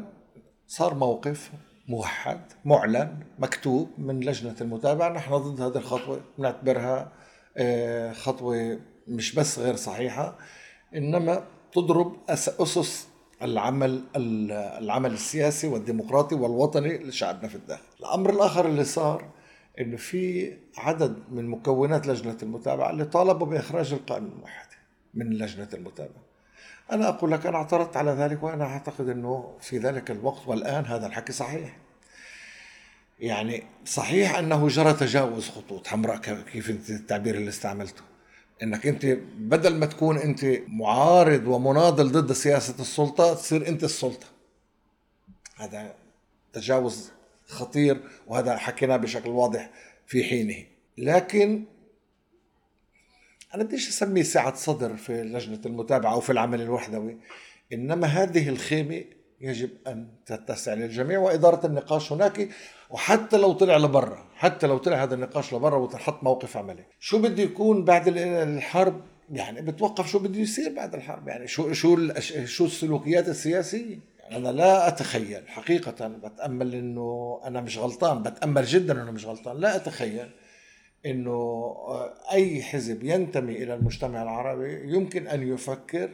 صار 0.66 0.94
موقف 0.94 1.50
موحد 1.88 2.40
معلن 2.64 3.18
مكتوب 3.38 3.90
من 3.98 4.20
لجنة 4.20 4.54
المتابعة 4.60 5.08
نحن 5.08 5.34
ضد 5.34 5.60
هذه 5.60 5.76
الخطوة 5.76 6.20
نعتبرها 6.38 7.12
إيه، 7.56 8.12
خطوة 8.12 8.78
مش 9.08 9.34
بس 9.34 9.58
غير 9.58 9.76
صحيحة. 9.76 10.38
إنما 10.94 11.44
تضرب 11.72 12.16
أسس 12.28 13.08
العمل 13.42 14.04
العمل 14.16 15.12
السياسي 15.12 15.66
والديمقراطي 15.66 16.34
والوطني 16.34 16.98
لشعبنا 16.98 17.48
في 17.48 17.54
الداخل 17.54 17.82
الأمر 18.00 18.30
الآخر 18.30 18.66
اللي 18.66 18.84
صار 18.84 19.24
انه 19.80 19.96
في 19.96 20.52
عدد 20.78 21.16
من 21.30 21.48
مكونات 21.48 22.06
لجنة 22.06 22.36
المتابعة 22.42 22.90
اللي 22.90 23.04
طالبوا 23.04 23.46
بإخراج 23.46 23.92
القائمه 23.92 24.28
الموحده 24.28 24.76
من 25.14 25.30
لجنة 25.30 25.68
المتابعة. 25.74 26.22
أنا 26.92 27.08
أقول 27.08 27.32
لك 27.32 27.46
أنا 27.46 27.56
اعترضت 27.56 27.96
على 27.96 28.10
ذلك 28.10 28.42
وأنا 28.42 28.64
أعتقد 28.64 29.08
إنه 29.08 29.56
في 29.60 29.78
ذلك 29.78 30.10
الوقت 30.10 30.48
والآن 30.48 30.84
هذا 30.84 31.06
الحكي 31.06 31.32
صحيح. 31.32 31.76
يعني 33.18 33.62
صحيح 33.84 34.38
أنه 34.38 34.68
جرى 34.68 34.92
تجاوز 34.92 35.48
خطوط 35.48 35.86
حمراء 35.86 36.16
كيف 36.52 36.90
التعبير 36.90 37.34
اللي 37.34 37.48
استعملته. 37.48 38.02
إنك 38.62 38.86
أنت 38.86 39.06
بدل 39.38 39.74
ما 39.74 39.86
تكون 39.86 40.18
أنت 40.18 40.46
معارض 40.68 41.46
ومناضل 41.46 42.12
ضد 42.12 42.32
سياسة 42.32 42.74
السلطة 42.80 43.34
تصير 43.34 43.68
أنت 43.68 43.84
السلطة. 43.84 44.26
هذا 45.56 45.94
تجاوز 46.52 47.10
خطير 47.46 48.00
وهذا 48.26 48.56
حكيناه 48.56 48.96
بشكل 48.96 49.30
واضح 49.30 49.70
في 50.06 50.24
حينه. 50.24 50.64
لكن 50.98 51.64
أنا 53.54 53.64
بديش 53.64 53.88
أسميه 53.88 54.22
سعه 54.22 54.54
صدر 54.54 54.96
في 54.96 55.22
لجنة 55.22 55.60
المتابعة 55.66 56.12
أو 56.12 56.20
في 56.20 56.32
العمل 56.32 56.60
الوحدوي 56.60 57.16
إنما 57.72 58.06
هذه 58.06 58.48
الخيمة 58.48 59.04
يجب 59.40 59.70
أن 59.86 60.08
تتسع 60.26 60.74
للجميع 60.74 61.18
وإدارة 61.18 61.66
النقاش 61.66 62.12
هناك 62.12 62.48
وحتى 62.90 63.36
لو 63.36 63.52
طلع 63.52 63.76
لبرا 63.76 64.26
حتى 64.34 64.66
لو 64.66 64.78
طلع 64.78 65.02
هذا 65.02 65.14
النقاش 65.14 65.54
لبرا 65.54 65.76
وتحط 65.76 66.22
موقف 66.22 66.56
عملي. 66.56 66.84
شو 67.00 67.18
بده 67.18 67.42
يكون 67.42 67.84
بعد 67.84 68.08
الحرب؟ 68.08 69.00
يعني 69.30 69.62
بتوقف 69.62 70.08
شو 70.08 70.18
بده 70.18 70.40
يصير 70.40 70.74
بعد 70.74 70.94
الحرب؟ 70.94 71.28
يعني 71.28 71.48
شو 71.48 71.72
شو 71.72 72.12
شو 72.44 72.64
السلوكيات 72.64 73.28
السياسية؟ 73.28 73.98
يعني 74.18 74.36
أنا 74.36 74.48
لا 74.48 74.88
أتخيل 74.88 75.48
حقيقة 75.48 76.08
بتأمل 76.08 76.74
إنه 76.74 77.40
أنا 77.44 77.60
مش 77.60 77.78
غلطان 77.78 78.22
بتأمل 78.22 78.64
جدا 78.64 79.02
إنه 79.02 79.10
مش 79.10 79.26
غلطان. 79.26 79.60
لا 79.60 79.76
أتخيل 79.76 80.30
إنه 81.06 81.72
أي 82.32 82.62
حزب 82.62 83.04
ينتمي 83.04 83.52
إلى 83.52 83.74
المجتمع 83.74 84.22
العربي 84.22 84.94
يمكن 84.94 85.28
أن 85.28 85.52
يفكر 85.52 86.10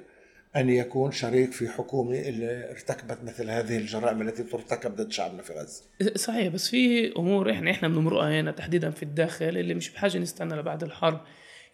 أن 0.56 0.70
يكون 0.70 1.12
شريك 1.12 1.52
في 1.52 1.68
حكومة 1.68 2.18
اللي 2.18 2.70
ارتكبت 2.70 3.18
مثل 3.24 3.50
هذه 3.50 3.76
الجرائم 3.76 4.22
التي 4.22 4.42
ترتكب 4.42 4.96
ضد 4.96 5.12
شعبنا 5.12 5.42
في 5.42 5.52
غزة 5.52 5.82
صحيح 6.16 6.48
بس 6.48 6.68
في 6.68 7.12
أمور 7.16 7.50
إحنا 7.50 7.70
إحنا 7.70 7.88
بنمرقها 7.88 8.40
هنا 8.40 8.50
تحديدا 8.50 8.90
في 8.90 9.02
الداخل 9.02 9.44
اللي 9.44 9.74
مش 9.74 9.90
بحاجة 9.90 10.18
نستنى 10.18 10.54
لبعد 10.54 10.82
الحرب. 10.82 11.20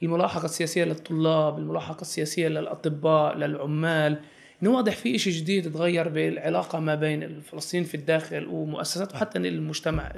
الملاحقة 0.03 0.45
السياسية 0.45 0.85
للطلاب 0.85 1.59
الملاحقة 1.59 2.01
السياسية 2.01 2.49
للأطباء 2.49 3.37
للعمال. 3.37 4.21
إنه 4.63 4.71
واضح 4.71 4.97
في 4.97 5.15
إشي 5.15 5.31
جديد 5.31 5.73
تغير 5.73 6.09
بالعلاقة 6.09 6.81
ما 6.81 6.95
بين 6.95 7.23
الفلسطينيين 7.23 7.89
في 7.89 7.97
الداخل 7.97 8.47
ومؤسسات 8.47 9.15
وحتى 9.15 9.39
المجتمع 9.39 10.13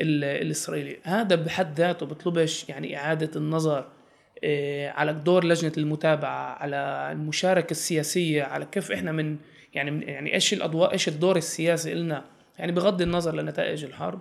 الإسرائيلي. 0.00 0.96
هذا 1.02 1.34
بحد 1.34 1.78
ذاته 1.80 2.06
بطلبش 2.06 2.68
يعني 2.68 2.96
إعادة 2.96 3.30
النظر 3.36 3.95
على 4.94 5.12
دور 5.12 5.44
لجنة 5.44 5.72
المتابعة 5.78 6.54
على 6.54 7.08
المشاركة 7.12 7.70
السياسية 7.70 8.42
على 8.42 8.66
كيف 8.72 8.92
إحنا 8.92 9.12
من 9.12 9.36
يعني 9.74 10.04
يعني 10.04 10.34
إيش 10.34 10.52
الأضواء 10.52 10.92
إيش 10.92 11.08
الدور 11.08 11.36
السياسي 11.36 11.94
لنا 11.94 12.24
يعني 12.58 12.72
بغض 12.72 13.02
النظر 13.02 13.34
لنتائج 13.34 13.84
الحرب. 13.84 14.20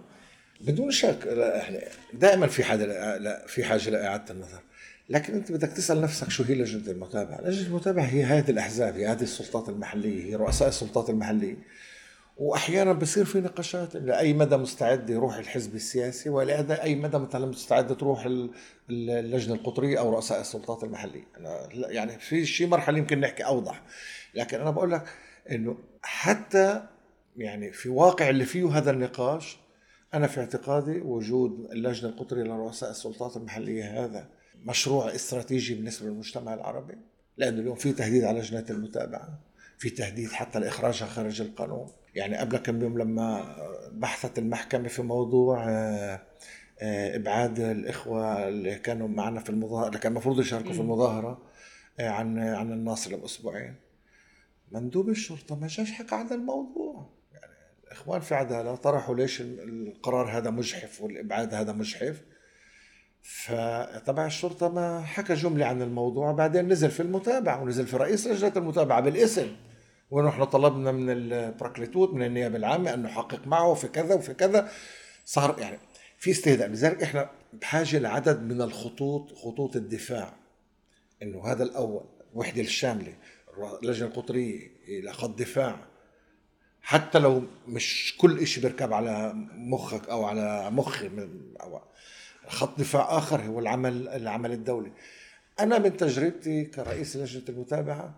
بدون 0.62 0.92
شك 0.92 1.18
لا 1.26 1.62
إحنا 1.62 1.80
دائما 2.14 2.48
في 2.48 2.64
حاجة 2.64 2.86
لا 3.18 3.46
في 3.48 3.64
حاجة 3.64 3.90
لإعادة 3.90 4.34
النظر. 4.34 4.60
لكن 5.10 5.34
أنت 5.34 5.52
بدك 5.52 5.70
تسأل 5.70 6.02
نفسك 6.02 6.30
شو 6.30 6.44
هي 6.44 6.56
لجنة 6.56 6.92
المتابعة؟ 6.92 7.42
لجنة 7.42 7.68
المتابعة 7.68 8.04
هي 8.04 8.24
هذه 8.24 8.52
الأحزاب 8.52 8.96
هي 8.96 9.08
هذه 9.08 9.22
السلطات 9.22 9.70
المحلية 9.70 10.24
هي 10.24 10.36
رؤساء 10.36 10.68
السلطات 10.68 11.10
المحلية. 11.10 11.56
وأحيانا 12.38 12.94
بصير 12.94 13.26
في 13.26 13.42
نقاشات 13.42 13.96
لاي 13.96 14.34
مدى 14.34 14.58
مستعد 14.58 15.10
يروح 15.10 15.36
الحزب 15.36 15.76
السياسي 15.76 16.30
ولا 16.30 16.84
أي 16.84 16.96
مدى 16.96 17.18
مثلا 17.18 17.46
مستعد 17.46 17.98
تروح 17.98 18.28
اللجنة 18.90 19.56
القطرية 19.56 20.00
أو 20.00 20.10
رؤساء 20.10 20.42
السلطات 20.42 20.84
المحلية. 20.84 21.28
أنا 21.38 21.68
يعني 21.72 22.20
في 22.20 22.46
شيء 22.46 22.68
مرحلة 22.68 22.98
يمكن 22.98 23.20
نحكي 23.20 23.44
أوضح. 23.44 23.82
لكن 24.34 24.60
أنا 24.60 24.72
بقول 24.72 24.92
لك 24.92 25.04
إنه 25.52 25.78
حتى 26.02 26.84
يعني 27.38 27.72
في 27.72 27.90
واقع 27.90 28.30
اللي 28.30 28.46
فيه 28.46 28.78
هذا 28.78 28.92
النقاش 28.92 29.58
أنا 30.14 30.28
في 30.28 30.40
اعتقادي 30.40 31.02
وجود 31.02 31.68
اللجنة 31.72 32.10
القطرية 32.10 32.44
لرؤساء 32.44 32.92
السلطات 32.92 33.38
المحلية 33.38 34.06
هذا 34.06 34.30
مشروع 34.66 35.16
استراتيجي 35.16 35.74
بالنسبة 35.76 36.08
للمجتمع 36.08 36.54
العربي 36.54 36.98
لأنه 37.38 37.60
اليوم 37.60 37.76
في 37.76 37.92
تهديد 37.92 38.24
على 38.24 38.40
لجنة 38.40 38.66
المتابعة 38.70 39.40
في 39.78 39.90
تهديد 39.90 40.32
حتى 40.32 40.60
لإخراجها 40.60 41.06
خارج 41.06 41.42
القانون. 41.42 41.92
يعني 42.16 42.38
قبل 42.38 42.58
كم 42.58 42.82
يوم 42.82 42.98
لما 42.98 43.56
بحثت 43.92 44.40
المحكمة 44.40 44.88
في 44.88 45.02
موضوع 45.02 45.70
آه، 45.70 46.22
آه، 46.80 47.16
إبعاد 47.16 47.60
الإخوة 47.60 48.48
اللي 48.48 48.76
كانوا 48.76 49.08
معنا 49.08 49.40
في 49.40 49.50
المظاهرة 49.50 49.88
اللي 49.88 50.00
كان 50.00 50.12
المفروض 50.12 50.40
يشاركوا 50.40 50.74
في 50.74 50.80
المظاهرة 50.80 51.42
آه، 52.00 52.10
عن 52.10 52.40
عن 52.40 52.72
الناصر 52.72 53.16
باسبوعين 53.16 53.76
مندوب 54.72 55.10
الشرطة 55.10 55.56
ما 55.56 55.68
جاش 55.68 55.92
حكى 55.92 56.16
عن 56.16 56.28
الموضوع. 56.32 57.10
يعني 57.34 57.54
الإخوان 57.84 58.22
في 58.22 58.36
عدالة 58.36 58.76
طرحوا 58.76 59.16
ليش 59.16 59.42
القرار 59.42 60.38
هذا 60.38 60.50
مجحف 60.50 61.02
والإبعاد 61.02 61.54
هذا 61.54 61.72
مجحف. 61.72 62.22
فتبع 63.22 64.26
الشرطة 64.26 64.70
ما 64.70 65.02
حكى 65.02 65.34
جملة 65.34 65.66
عن 65.66 65.82
الموضوع 65.82 66.32
بعدين 66.32 66.68
نزل 66.68 66.92
في 66.92 67.00
المتابعة 67.00 67.64
ونزل 67.64 67.88
في 67.88 67.98
رئيس 67.98 68.28
لجنة 68.28 68.54
المتابعة 68.56 69.02
بالاسم. 69.02 69.48
ونحن 70.12 70.44
طلبنا 70.44 70.92
من 70.92 71.10
البراكليتوت 71.10 72.14
من 72.14 72.24
النيابة 72.24 72.58
العامة 72.58 72.94
أن 72.94 73.04
نحقق 73.04 73.48
معه 73.48 73.74
في 73.74 73.88
كذا 73.88 74.16
وفي 74.16 74.34
كذا. 74.34 74.72
صار 75.26 75.60
يعني 75.60 75.80
في 76.18 76.32
استهداء 76.32 76.68
لذلك 76.68 77.04
إحنا 77.04 77.30
بحاجة 77.54 78.00
لعدد 78.00 78.42
من 78.42 78.62
الخطوط 78.62 79.34
خطوط 79.34 79.76
الدفاع. 79.76 80.34
إنه 81.22 81.46
هذا 81.46 81.64
الأول 81.64 82.04
الوحدة 82.34 82.62
الشاملة 82.62 83.14
اللجنة 83.84 84.08
القطرية 84.08 84.72
إلى 84.88 85.14
خط 85.14 85.40
دفاع. 85.40 85.88
حتى 86.82 87.20
لو 87.20 87.44
مش 87.68 88.16
كل 88.18 88.48
شيء 88.48 88.64
بيركب 88.64 88.94
على 88.94 89.34
مخك 89.54 90.10
أو 90.10 90.26
على 90.26 90.72
مخي 90.72 91.10
أو 91.62 91.82
خط 92.48 92.80
دفاع 92.80 93.18
آخر 93.18 93.42
هو 93.42 93.60
العمل 93.60 94.08
العمل 94.08 94.52
الدولي. 94.52 94.92
أنا 95.60 95.78
من 95.80 95.98
تجربتي 95.98 96.66
كرئيس 96.66 97.18
لجنة 97.18 97.44
المتابعة 97.50 98.16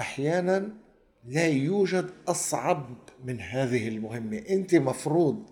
أحيانا 0.00 0.68
لا 1.24 1.46
يوجد 1.46 2.10
أصعب 2.28 2.86
من 3.24 3.40
هذه 3.40 3.88
المهمة. 3.88 4.38
أنت 4.50 4.74
مفروض 4.74 5.46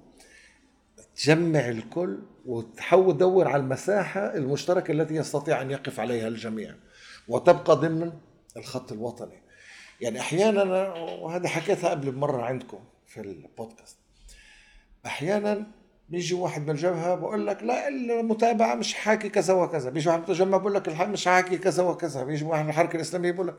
تجمع 1.17 1.69
الكل 1.69 2.19
وتحاول 2.47 3.15
تدور 3.15 3.49
على 3.49 3.63
المساحة 3.63 4.21
المشتركة 4.21 4.93
التي 4.93 5.15
يستطيع 5.15 5.63
أن 5.63 5.71
يقف 5.71 6.01
عليها 6.01 6.29
الجميع 6.29 6.75
وتبقى 7.29 7.77
ضمن 7.77 8.13
الخط 8.57 8.93
الوطني. 8.93 9.43
يعني 10.01 10.21
أحيانا 10.21 10.63
وهذا 10.95 11.49
حكيتها 11.49 11.91
قبل 11.91 12.15
مره 12.15 12.43
عندكم 12.43 12.79
في 13.07 13.21
البودكاست 13.21 13.97
أحيانا 15.07 15.67
بيجي 16.09 16.35
واحد 16.35 16.63
من 16.63 16.71
الجبهه 16.71 17.15
بقول 17.15 17.47
لك 17.47 17.63
لا 17.63 17.89
المتابعة 17.89 18.75
مش 18.75 18.95
حاكي 18.95 19.29
كذا 19.29 19.55
وكذا. 19.55 19.91
بيجي 19.91 20.09
واحد 20.09 20.21
متجمع 20.21 20.57
بقول 20.59 20.75
لك 20.75 20.89
مش 20.89 21.25
حاكي 21.29 21.59
كذا 21.59 21.83
وكذا. 21.83 22.25
بيجي 22.25 22.45
واحد 22.45 22.65
من 22.65 22.71
الحركة 22.71 22.97
الإسلامية 22.97 23.33
بقول 23.33 23.49
لك 23.49 23.55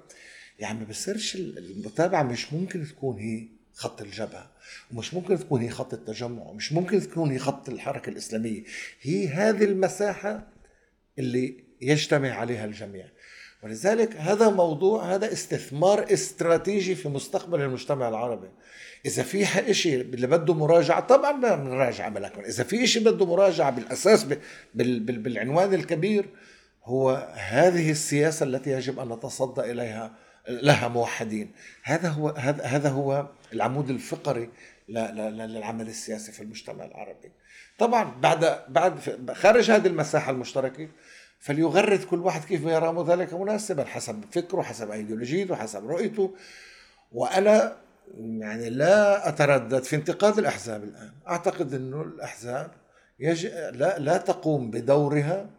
يعني 0.60 0.80
ما 0.80 0.86
بصيرش 0.86 1.36
المتابعة 1.36 2.24
مش 2.24 2.54
ممكن 2.54 2.86
تكون 2.86 3.20
هي 3.20 3.48
خط 3.74 4.02
الجبهة 4.02 4.52
ومش 4.92 5.14
ممكن 5.14 5.40
تكون 5.40 5.62
هي 5.62 5.70
خط 5.70 5.94
التجمع 5.94 6.44
ومش 6.44 6.74
ممكن 6.74 7.00
تكون 7.00 7.32
هي 7.32 7.40
خط 7.40 7.70
الحركة 7.70 8.10
الإسلامية. 8.10 8.64
هي 9.02 9.28
هذه 9.28 9.64
المساحة 9.64 10.48
اللي 11.20 11.64
يجتمع 11.82 12.30
عليها 12.30 12.66
الجميع. 12.66 13.06
ولذلك 13.64 14.16
هذا 14.16 14.50
موضوع 14.50 15.16
هذا 15.16 15.32
استثمار 15.34 16.14
استراتيجي 16.14 16.96
في 16.96 17.10
مستقبل 17.10 17.62
المجتمع 17.62 18.10
العربي. 18.10 18.50
إذا 19.06 19.24
في 19.24 19.74
شيء 19.74 20.02
اللي 20.02 20.28
بده 20.28 20.54
مراجعة 20.54 21.00
طبعا 21.00 21.32
بدنا 21.32 21.56
نراجع 21.56 22.08
لكن 22.08 22.44
إذا 22.44 22.64
في 22.64 22.88
شيء 22.88 23.04
بده 23.04 23.26
مراجعة 23.26 23.70
بالأساس 23.70 24.26
بالعنوان 24.74 25.74
الكبير 25.74 26.30
هو 26.84 27.34
هذه 27.36 27.92
السياسة 27.92 28.44
التي 28.46 28.72
يجب 28.72 29.00
أن 29.00 29.10
نتصدى 29.10 29.62
إليها 29.62 30.27
لها 30.50 30.88
موحدين. 30.88 31.52
هذا 31.84 32.10
هو 32.10 32.30
هذا 32.64 32.90
هو 32.90 33.28
العمود 33.54 33.90
الفقري 33.90 34.50
للعمل 34.90 35.88
السياسي 35.88 36.32
في 36.32 36.42
المجتمع 36.42 36.86
العربي. 36.86 37.32
طبعا 37.80 38.04
بعد 38.22 38.60
بعد 38.70 39.00
خارج 39.32 39.72
هذه 39.72 39.88
المساحة 39.88 40.32
المشتركة 40.32 40.88
فليغرد 41.40 42.04
كل 42.04 42.20
واحد 42.20 42.44
كيف 42.44 42.64
يرى 42.64 43.06
ذلك 43.08 43.34
مناسبا 43.34 43.84
حسب 43.86 44.24
فكره 44.32 44.62
حسب 44.62 44.92
ايديولوجيته 44.92 45.56
حسب 45.56 45.88
رؤيته. 45.88 46.36
وأنا 47.12 47.78
يعني 48.18 48.70
لا 48.70 49.30
أتردد 49.30 49.84
في 49.84 49.96
انتقاد 49.96 50.38
الأحزاب 50.38 50.84
الآن. 50.84 51.12
أعتقد 51.28 51.74
إنه 51.74 52.02
الأحزاب 52.02 52.72
يج... 53.20 53.46
لا 53.48 54.00
لا 54.00 54.18
تقوم 54.18 54.72
بدورها 54.72 55.50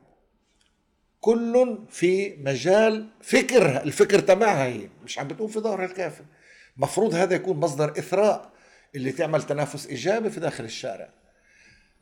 كل 1.20 1.78
في 1.90 2.36
مجال 2.36 3.08
فكرها 3.20 3.82
الفكر 3.82 4.18
تبعها 4.20 4.64
هي 4.66 4.88
مش 5.04 5.18
عم 5.18 5.28
بتقوم 5.28 5.48
في 5.48 5.60
ظهرها 5.60 5.84
الكافي 5.84 6.22
مفروض 6.76 7.14
هذا 7.14 7.34
يكون 7.34 7.56
مصدر 7.56 7.90
إثراء 7.90 8.52
اللي 8.94 9.12
تعمل 9.12 9.42
تنافس 9.42 9.86
إيجابي 9.86 10.30
في 10.30 10.40
داخل 10.40 10.64
الشارع. 10.64 11.10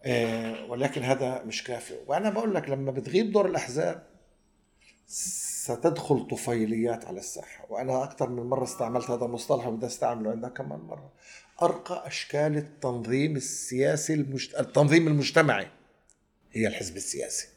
آه، 0.05 0.65
ولكن 0.65 1.03
هذا 1.03 1.43
مش 1.43 1.65
كافي. 1.65 1.95
وأنا 2.07 2.31
بقول 2.31 2.55
لك 2.55 2.69
لما 2.69 2.91
بتغيب 2.91 3.33
دور 3.33 3.47
الأحزاب 3.47 4.07
ستدخل 5.07 6.27
طفيليات 6.27 7.05
على 7.05 7.19
الساحة. 7.19 7.67
وأنا 7.69 8.05
أكثر 8.05 8.29
من 8.29 8.43
مرة 8.43 8.65
استعملت 8.65 9.11
هذا 9.11 9.25
المصطلح 9.25 9.67
وبدي 9.67 9.87
أستعمله 9.87 10.31
عندها 10.31 10.51
كمان 10.51 10.79
مرة. 10.79 11.13
أرقى 11.63 12.07
أشكال 12.07 12.57
التنظيم 12.57 13.37
السياسي 13.37 14.15
المجت... 14.15 14.61
التنظيم 14.61 15.09
المجتمعي 15.09 15.69
هي 16.53 16.67
الحزب 16.67 16.97
السياسي. 16.97 17.49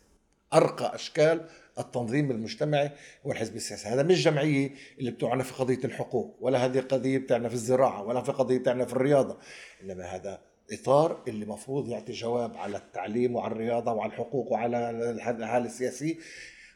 أرقى 0.54 0.96
أشكال 0.96 1.46
التنظيم 1.80 2.32
المجتمعي 2.32 2.92
هو 3.26 3.32
الحزب 3.32 3.56
السياسي. 3.56 3.88
هذا 3.88 4.04
مش 4.04 4.24
جمعية 4.24 4.72
اللي 5.00 5.12
بتعنى 5.12 5.44
في 5.44 5.54
قضية 5.54 5.84
الحقوق 5.84 6.38
ولا 6.42 6.66
هذه 6.66 6.80
قضية 6.80 7.18
بتعنى 7.18 7.50
في 7.50 7.56
الزراعة 7.56 8.04
ولا 8.04 8.22
في 8.22 8.32
قضية 8.32 8.58
بتعنى 8.58 8.86
في 8.86 8.94
الرياضة 8.94 9.38
إنما 9.84 10.04
هذا 10.04 10.42
إطار 10.72 11.24
اللي 11.28 11.46
مفروض 11.46 11.90
يعطي 11.90 12.12
جواب 12.12 12.58
على 12.58 12.78
التعليم 12.78 13.36
وعلى 13.36 13.52
الرياضة 13.52 13.92
وعلى 13.92 14.12
الحقوق 14.12 14.52
وعلى 14.52 14.90
الحالة 15.12 15.66
السياسية. 15.66 16.16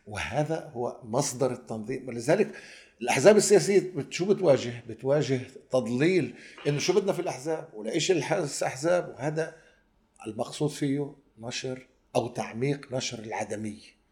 وهذا 0.08 0.72
هو 0.74 1.00
مصدر 1.04 1.52
التنظيم. 1.52 2.08
ولذلك 2.08 2.52
الأحزاب 3.02 3.38
السياسية 3.38 3.94
شو 4.10 4.26
بتواجه؟ 4.26 4.84
بتواجه 4.90 5.40
تضليل 5.72 6.36
إنه 6.68 6.80
شو 6.80 6.94
بدنا 6.94 7.14
في 7.14 7.20
الأحزاب؟ 7.20 7.70
ولايش 7.74 8.12
الاحزاب 8.12 9.10
وهذا 9.10 9.56
المقصود 10.28 10.70
فيه 10.70 11.16
نشر 11.40 11.88
أو 12.16 12.28
تعميق 12.28 12.94
نشر 12.94 13.20
العدميه 13.20 14.04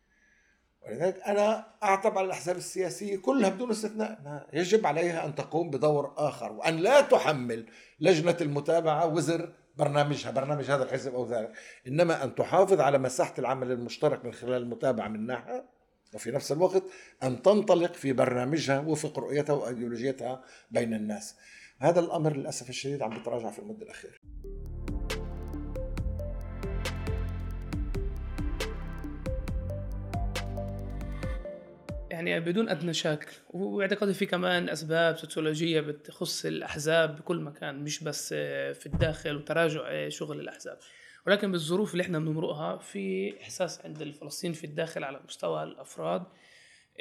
ولذلك 0.85 1.21
أنا 1.21 1.67
اعتب 1.83 2.17
على 2.17 2.25
الأحزاب 2.25 2.57
السياسية 2.57 3.17
كلها 3.17 3.49
بدون 3.49 3.71
استثناء 3.71 4.47
يجب 4.53 4.85
عليها 4.87 5.25
أن 5.25 5.35
تقوم 5.35 5.69
بدور 5.69 6.13
آخر 6.17 6.51
وأن 6.51 6.77
لا 6.77 7.01
تحمل 7.01 7.65
لجنة 7.99 8.37
المتابعة 8.41 9.05
وزر 9.07 9.53
برنامجها 9.77 10.31
برنامج 10.31 10.71
هذا 10.71 10.83
الحزب 10.83 11.15
أو 11.15 11.25
ذلك. 11.25 11.51
إنما 11.87 12.23
أن 12.23 12.35
تحافظ 12.35 12.79
على 12.79 12.97
مساحة 12.97 13.33
العمل 13.39 13.71
المشترك 13.71 14.25
من 14.25 14.33
خلال 14.33 14.61
المتابعة 14.61 15.07
من 15.07 15.25
ناحية 15.25 15.65
وفي 16.13 16.31
نفس 16.31 16.51
الوقت 16.51 16.83
أن 17.23 17.41
تنطلق 17.41 17.93
في 17.93 18.13
برنامجها 18.13 18.79
وفق 18.79 19.19
رؤيتها 19.19 19.53
وأيديولوجيتها 19.53 20.43
بين 20.71 20.93
الناس. 20.93 21.35
هذا 21.79 21.99
الأمر 21.99 22.35
للأسف 22.35 22.69
الشديد 22.69 23.01
عم 23.01 23.19
بتراجع 23.19 23.49
في 23.49 23.59
المدة 23.59 23.85
الأخيرة. 23.85 24.13
يعني 32.11 32.39
بدون 32.39 32.69
أدنى 32.69 32.93
شك 32.93 33.29
واعتقادي 33.49 34.13
في 34.13 34.25
كمان 34.25 34.69
أسباب 34.69 35.17
سوسيولوجية 35.17 35.81
بتخص 35.81 36.45
الأحزاب 36.45 37.15
بكل 37.15 37.41
مكان 37.41 37.83
مش 37.83 38.03
بس 38.03 38.29
في 38.73 38.85
الداخل 38.85 39.35
وتراجع 39.35 40.09
شغل 40.09 40.39
الأحزاب. 40.39 40.77
ولكن 41.27 41.51
بالظروف 41.51 41.91
اللي 41.91 42.03
إحنا 42.03 42.19
بنمرقها 42.19 42.77
في 42.77 43.33
إحساس 43.41 43.85
عند 43.85 44.01
الفلسطينيين 44.01 44.59
في 44.59 44.63
الداخل 44.63 45.03
على 45.03 45.19
مستوى 45.27 45.63
الأفراد 45.63 46.23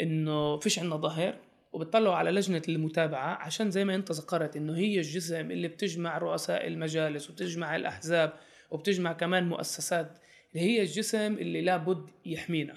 إنه 0.00 0.58
فيش 0.58 0.78
عندنا 0.78 0.96
ظهر 0.96 1.34
وبتطلعوا 1.72 2.14
على 2.14 2.30
لجنة 2.30 2.62
المتابعة 2.68 3.34
عشان 3.34 3.70
زي 3.70 3.84
ما 3.84 3.94
أنت 3.94 4.12
ذكرت 4.12 4.56
إنه 4.56 4.76
هي 4.76 4.96
الجسم 4.96 5.50
اللي 5.50 5.68
بتجمع 5.68 6.18
رؤساء 6.18 6.66
المجالس 6.66 7.30
وبتجمع 7.30 7.76
الأحزاب 7.76 8.32
وبتجمع 8.70 9.12
كمان 9.12 9.48
مؤسسات 9.48 10.18
اللي 10.54 10.64
هي 10.66 10.80
الجسم 10.82 11.32
اللي 11.32 11.60
لابد 11.60 12.10
يحمينا. 12.26 12.74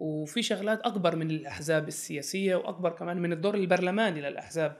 وفي 0.00 0.42
شغلات 0.42 0.80
أكبر 0.80 1.16
من 1.16 1.30
الأحزاب 1.30 1.88
السياسية 1.88 2.56
وأكبر 2.56 2.90
كمان 2.90 3.16
من 3.22 3.32
الدور 3.32 3.54
البرلماني 3.54 4.20
للأحزاب 4.20 4.76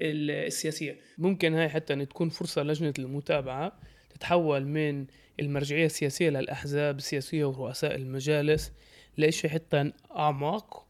السياسية. 0.00 0.98
ممكن 1.18 1.54
هاي 1.54 1.68
حتى 1.68 1.92
إن 1.92 2.08
تكون 2.08 2.28
فرصة 2.28 2.62
لجنة 2.62 2.94
المتابعة 2.98 3.72
تتحول 4.10 4.66
من 4.66 5.06
المرجعية 5.40 5.86
السياسية 5.86 6.30
للأحزاب 6.30 6.96
السياسية 6.96 7.44
ورؤساء 7.44 7.94
المجالس 7.94 8.72
لشيء 9.18 9.50
حتى 9.50 9.92
أعمق 10.16 10.86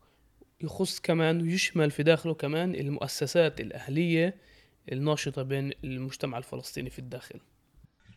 يخص 0.60 1.00
كمان 1.00 1.42
ويشمل 1.42 1.90
في 1.90 2.02
داخله 2.02 2.34
كمان 2.34 2.74
المؤسسات 2.74 3.60
الأهلية 3.60 4.34
الناشطة 4.92 5.42
بين 5.42 5.72
المجتمع 5.84 6.38
الفلسطيني 6.38 6.90
في 6.90 6.98
الداخل. 6.98 7.40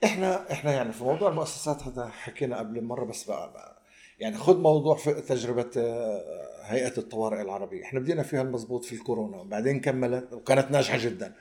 إحنا 0.04 0.52
إحنا 0.52 0.71
يعني 0.71 0.91
في 0.93 1.04
موضوع 1.04 1.30
المؤسسات 1.30 1.84
هذا 1.84 2.08
حكينا 2.08 2.58
قبل 2.60 2.82
مرة 2.82 3.06
بس 3.06 3.23
بقى, 3.23 3.54
بقى 3.54 3.73
يعني 4.19 4.38
خذ 4.38 4.58
موضوع 4.58 4.97
تجربة 5.28 5.69
آه، 5.78 6.62
هيئة 6.63 6.97
الطوارئ 6.97 7.41
العربية. 7.41 7.84
إحنا 7.84 7.99
بدينا 7.99 8.23
فيها 8.23 8.41
المضبوط 8.41 8.86
في 8.86 8.95
الكورونا 8.95 9.38
وبعدين 9.38 9.80
كملت 9.80 10.34
وكانت 10.34 10.71
ناجحة 10.71 10.97
جدا. 10.97 11.34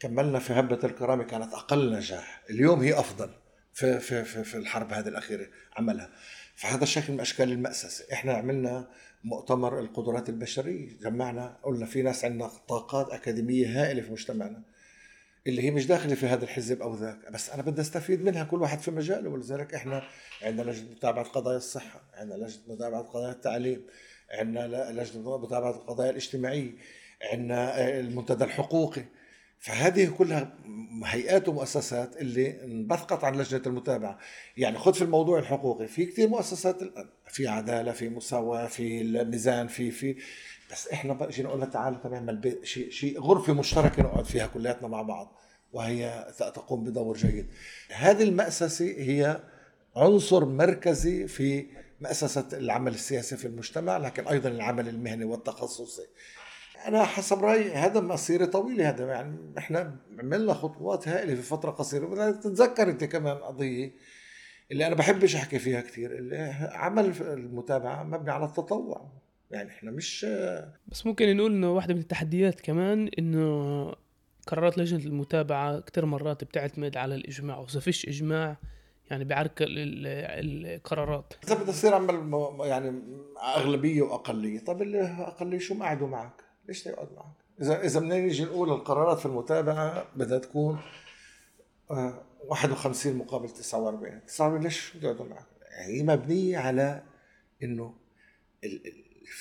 كملنا 0.00 0.38
في 0.38 0.52
هبة 0.52 0.78
الكرامة 0.84 1.24
كانت 1.24 1.54
أقل 1.54 1.92
نجاح. 1.92 2.42
اليوم 2.50 2.80
هي 2.80 2.98
أفضل 2.98 3.30
في 3.72 4.00
في 4.00 4.24
في, 4.24 4.44
في 4.44 4.54
الحرب 4.56 4.92
هذه 4.92 5.08
الأخيرة 5.08 5.46
عملها. 5.76 6.10
فهذا 6.56 6.84
شكل 6.84 7.12
من 7.12 7.20
أشكال 7.20 7.52
المأسسه 7.52 8.12
إحنا 8.12 8.32
عملنا 8.32 8.88
مؤتمر 9.24 9.78
القدرات 9.78 10.28
البشرية 10.28 10.98
جمعنا 10.98 11.56
قلنا 11.62 11.86
في 11.86 12.02
ناس 12.02 12.24
عندنا 12.24 12.50
طاقات 12.68 13.10
أكاديمية 13.10 13.82
هائلة 13.82 14.02
في 14.02 14.12
مجتمعنا. 14.12 14.62
اللي 15.46 15.62
هي 15.62 15.70
مش 15.70 15.86
داخلة 15.86 16.14
في 16.14 16.26
هذا 16.26 16.44
الحزب 16.44 16.82
أو 16.82 16.94
ذاك. 16.94 17.32
بس 17.32 17.50
أنا 17.50 17.62
بدي 17.62 17.80
أستفيد 17.80 18.24
منها 18.24 18.44
كل 18.44 18.62
واحد 18.62 18.78
في 18.80 18.90
مجاله. 18.90 19.30
ولذلك 19.30 19.74
إحنا 19.74 20.02
عندنا 20.42 20.70
لجنة 20.70 20.90
متابعة 20.90 21.24
قضايا 21.24 21.56
الصحة 21.56 22.02
عندنا 22.14 22.44
لجنة 22.44 22.62
متابعة 22.74 23.02
قضايا 23.02 23.32
التعليم 23.32 23.86
عندنا 24.30 24.92
لجنة 24.92 25.38
متابعة 25.38 25.70
القضايا 25.70 26.10
الاجتماعية 26.10 26.72
عندنا 27.32 27.88
المنتدى 27.98 28.44
الحقوقي. 28.44 29.04
فهذه 29.58 30.10
كلها 30.18 30.58
هيئات 31.04 31.48
ومؤسسات 31.48 32.16
اللي 32.16 32.64
انبثقت 32.64 33.24
عن 33.24 33.36
لجنة 33.36 33.62
المتابعة. 33.66 34.18
يعني 34.56 34.78
خذ 34.78 34.94
في 34.94 35.02
الموضوع 35.02 35.38
الحقوقي. 35.38 35.86
في 35.86 36.06
كثير 36.06 36.28
مؤسسات 36.28 36.82
الآن. 36.82 37.08
في 37.28 37.48
عدالة 37.48 37.92
في 37.92 38.08
مساواة 38.08 38.66
في 38.66 39.00
الميزان 39.00 39.66
في 39.66 39.90
في 39.90 40.16
بس 40.74 40.88
إحنا 40.88 41.14
بقى 41.14 41.30
جينا 41.30 41.48
قلنا 41.50 41.66
تعال 41.66 41.98
نعمل 42.10 42.58
شيء 42.62 42.90
شيء 42.90 43.20
غرفة 43.20 43.52
مشتركة 43.52 44.02
نقعد 44.02 44.24
فيها 44.24 44.46
كلياتنا 44.46 44.88
مع 44.88 45.02
بعض 45.02 45.40
وهي 45.72 46.32
تقوم 46.38 46.84
بدور 46.84 47.16
جيد. 47.16 47.46
هذه 47.90 48.22
المأسسة 48.22 48.84
هي 48.84 49.40
عنصر 49.96 50.44
مركزي 50.44 51.26
في 51.28 51.66
مأسسة 52.00 52.48
العمل 52.52 52.94
السياسي 52.94 53.36
في 53.36 53.46
المجتمع 53.46 53.96
لكن 53.96 54.28
أيضا 54.28 54.48
العمل 54.48 54.88
المهني 54.88 55.24
والتخصصي. 55.24 56.06
أنا 56.86 57.04
حسب 57.04 57.44
رأيي 57.44 57.72
هذا 57.72 58.00
مسيره 58.00 58.44
طويله 58.44 58.88
هذا 58.88 59.06
يعني 59.06 59.38
إحنا 59.58 59.96
عملنا 60.18 60.54
خطوات 60.54 61.08
هائلة 61.08 61.34
في 61.34 61.42
فترة 61.42 61.70
قصيرة. 61.70 62.30
تتذكر 62.30 62.90
أنت 62.90 63.04
كمان 63.04 63.36
قضية 63.36 63.92
اللي 64.70 64.86
أنا 64.86 64.94
بحبش 64.94 65.36
أحكي 65.36 65.58
فيها 65.58 65.80
كثير 65.80 66.18
اللي 66.18 66.36
عمل 66.72 67.12
المتابعة 67.20 68.02
مبني 68.02 68.30
على 68.30 68.44
التطوع. 68.44 69.23
يعني 69.54 69.70
إحنا 69.70 69.90
مش 69.90 70.26
بس 70.86 71.06
ممكن 71.06 71.36
نقول 71.36 71.52
إنه 71.52 71.72
واحدة 71.72 71.94
من 71.94 72.00
التحديات 72.00 72.60
كمان 72.60 73.10
إنه 73.18 73.94
قرارات 74.46 74.78
لجنة 74.78 75.04
المتابعة 75.04 75.80
كثير 75.80 76.06
مرات 76.06 76.44
بتعتمد 76.44 76.96
على 76.96 77.14
الإجماع 77.14 77.58
وإذا 77.58 77.80
فيش 77.80 78.08
إجماع 78.08 78.56
يعني 79.10 79.24
بعرقل 79.24 79.66
القرارات 79.68 81.34
اذا 81.44 81.54
بدي 81.54 81.72
تصير 81.72 81.94
عمل 81.94 82.58
يعني 82.60 83.02
أغلبية 83.56 84.02
وأقلية 84.02 84.58
طب 84.58 84.82
اللي 84.82 85.02
أقلية 85.02 85.58
شو 85.58 85.74
ما 85.74 85.84
قعدوا 85.84 86.08
معك 86.08 86.44
ليش 86.68 86.86
يقعد 86.86 87.08
معك؟ 87.16 87.34
إذا 87.60 87.84
إذا 87.84 88.00
بدنا 88.00 88.18
نيجي 88.18 88.44
نقول 88.44 88.70
القرارات 88.70 89.18
في 89.18 89.26
المتابعة 89.26 90.06
بدها 90.16 90.38
تكون 90.38 90.78
51 92.48 93.12
آه، 93.12 93.16
مقابل 93.16 93.48
49 93.48 94.20
49 94.26 94.62
ليش 94.62 94.94
يقعدوا 94.94 95.26
معك؟ 95.26 95.46
يعني 95.70 95.92
هي 95.92 96.02
مبنية 96.02 96.58
على 96.58 97.02
إنه 97.62 97.94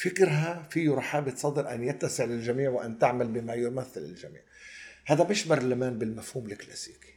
فكرها 0.02 0.68
فيه 0.70 0.96
رحابة 0.96 1.36
صدر 1.36 1.74
أن 1.74 1.84
يتسع 1.84 2.26
للجميع 2.26 2.70
وأن 2.70 3.00
تعمل 3.00 3.28
بما 3.28 3.54
يمثل 3.54 4.02
الجميع 4.02 4.42
هذا 5.06 5.24
مش 5.24 5.48
برلمان 5.48 6.00
بالمفهوم 6.00 6.46
الكلاسيكي 6.46 7.14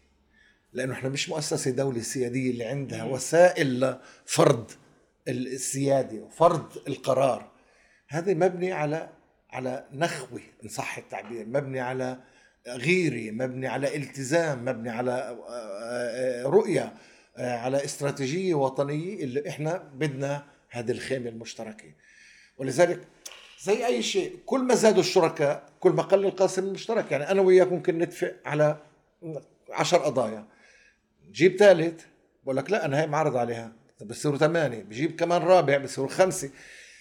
لأنه 0.73 0.93
إحنا 0.93 1.09
مش 1.09 1.29
مؤسسة 1.29 1.71
دولة 1.71 2.01
سيادية 2.01 2.51
اللي 2.51 2.65
عندها 2.65 3.05
وسائل 3.05 3.81
لفرض 3.81 4.71
السيادة 5.29 6.17
وفرض 6.17 6.73
القرار. 6.89 7.53
هذا 8.09 8.35
مبني 8.35 8.73
على 8.73 9.11
على 9.51 9.85
نخوة 9.93 10.41
إن 10.65 10.69
صح 10.69 10.99
التعبير 10.99 11.47
مبني 11.47 11.81
على 11.81 12.19
غيرة 12.69 13.31
مبني 13.31 13.67
على 13.67 13.97
التزام 13.97 14.65
مبني 14.65 14.91
على 14.91 15.13
آه، 15.13 15.47
آه، 15.51 16.43
رؤية 16.43 16.95
آه، 17.37 17.59
على 17.59 17.85
استراتيجية 17.85 18.55
وطنية 18.55 19.25
اللي 19.25 19.49
إحنا 19.49 19.77
بدنا 19.95 20.47
هذه 20.71 20.91
الخيمة 20.91 21.29
المشتركة. 21.29 21.93
ولذلك 22.59 23.09
زي 23.61 23.87
أي 23.87 24.03
شيء 24.03 24.39
كل 24.47 24.61
ما 24.61 24.75
زادوا 24.75 25.01
الشركاء 25.01 25.73
كل 25.81 25.91
ما 25.91 26.03
قل 26.03 26.25
القاسم 26.25 26.65
المشترك. 26.65 27.13
يعني 27.13 27.31
أنا 27.31 27.43
وياك 27.43 27.73
ممكن 27.73 27.99
نتفق 27.99 28.35
على 28.45 28.79
عشر 29.71 29.99
قضايا. 29.99 30.47
جيب 31.31 31.57
ثالث 31.57 32.05
بقول 32.45 32.57
لك 32.57 32.71
لا 32.71 32.85
أنا 32.85 33.01
هي 33.01 33.07
معرض 33.07 33.37
عليها. 33.37 33.73
بصيروا 34.05 34.39
ثمانية 34.39 34.83
بجيب 34.83 35.17
كمان 35.17 35.43
رابع 35.43 35.79
بصيروا 35.79 36.11
خمسة. 36.11 36.51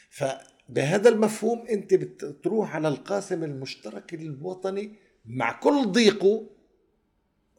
ف 0.10 0.24
بهذا 0.70 1.10
المفهوم 1.10 1.68
أنت 1.68 1.94
بتروح 1.94 2.76
على 2.76 2.88
القاسم 2.88 3.44
المشترك 3.44 4.14
الوطني 4.14 4.96
مع 5.26 5.52
كل 5.52 5.86
ضيقه 5.86 6.48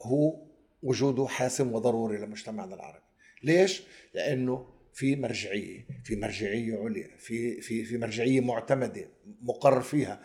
هو 0.02 0.46
وجوده 0.82 1.26
حاسم 1.26 1.72
وضروري 1.72 2.18
لمجتمعنا 2.18 2.74
العربي. 2.74 3.04
ليش؟ 3.42 3.82
لأنه 4.14 4.75
في 4.96 5.16
مرجعية 5.16 5.86
في 6.04 6.16
مرجعية 6.16 6.78
عليا 6.78 7.08
في 7.18 7.60
في 7.60 7.84
في 7.84 7.98
مرجعية 7.98 8.40
معتمدة 8.40 9.08
مقرر 9.42 9.80
فيها 9.80 10.20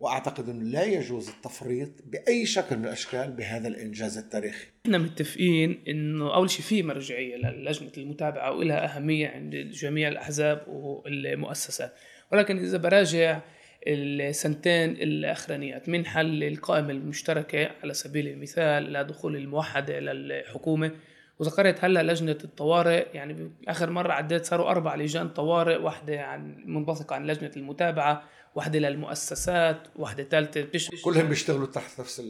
وأعتقد 0.00 0.48
إنه 0.48 0.62
لا 0.64 0.84
يجوز 0.84 1.28
التفريط 1.28 1.90
بأي 2.04 2.46
شكل 2.46 2.76
من 2.76 2.84
الأشكال 2.84 3.32
بهذا 3.32 3.68
الإنجاز 3.68 4.18
التاريخي. 4.18 4.66
إحنا 4.86 4.98
متفقين 4.98 5.84
إنه 5.88 6.34
أول 6.34 6.50
شيء 6.50 6.64
في 6.64 6.82
مرجعية 6.82 7.36
للجنة 7.36 7.92
المتابعة 7.96 8.52
ولها 8.52 8.96
أهمية 8.96 9.28
عند 9.28 9.54
جميع 9.54 10.08
الأحزاب 10.08 10.64
والمؤسسات، 10.68 11.94
ولكن 12.32 12.58
إذا 12.58 12.78
براجع 12.78 13.40
السنتين 13.86 14.90
الأخرانيات 14.90 15.88
من 15.88 16.06
حل 16.06 16.44
القائمة 16.44 16.90
المشتركة 16.90 17.70
على 17.82 17.94
سبيل 17.94 18.28
المثال 18.28 18.92
لدخول 18.92 19.36
الموحدة 19.36 20.00
للحكومه 20.00 20.90
وذكرت 21.38 21.84
هلأ 21.84 22.02
لجنة 22.02 22.38
الطوارئ 22.44 23.06
يعني 23.14 23.50
آخر 23.68 23.90
مرة 23.90 24.12
عديت 24.12 24.46
صاروا 24.46 24.70
أربع 24.70 24.94
لجان 24.94 25.28
طوارئ 25.28 25.76
واحدة 25.76 26.22
عن 26.22 26.64
منبثقة 26.66 27.14
عن 27.14 27.26
لجنة 27.26 27.50
المتابعة 27.56 28.22
واحدة 28.54 28.78
للمؤسسات 28.78 29.78
واحدة 29.96 30.24
ثالثه 30.24 30.90
كلهم 31.04 31.28
بيشتغلوا 31.28 31.66
تحت 31.66 32.00
نفس 32.00 32.22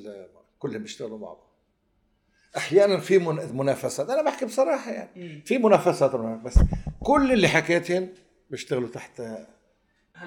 كلهم 0.58 0.82
بيشتغلوا 0.82 1.18
مع 1.18 1.26
بعض. 1.26 1.54
أحيانا 2.56 3.00
في 3.00 3.18
منافسات 3.52 4.10
أنا 4.10 4.22
بحكي 4.22 4.46
بصراحة 4.46 4.90
يعني 4.90 5.42
في 5.44 5.58
منافسات 5.58 6.14
بس 6.14 6.58
كل 7.00 7.32
اللي 7.32 7.48
حكيتهم 7.48 8.08
بيشتغلوا 8.50 8.88
تحت 8.88 9.22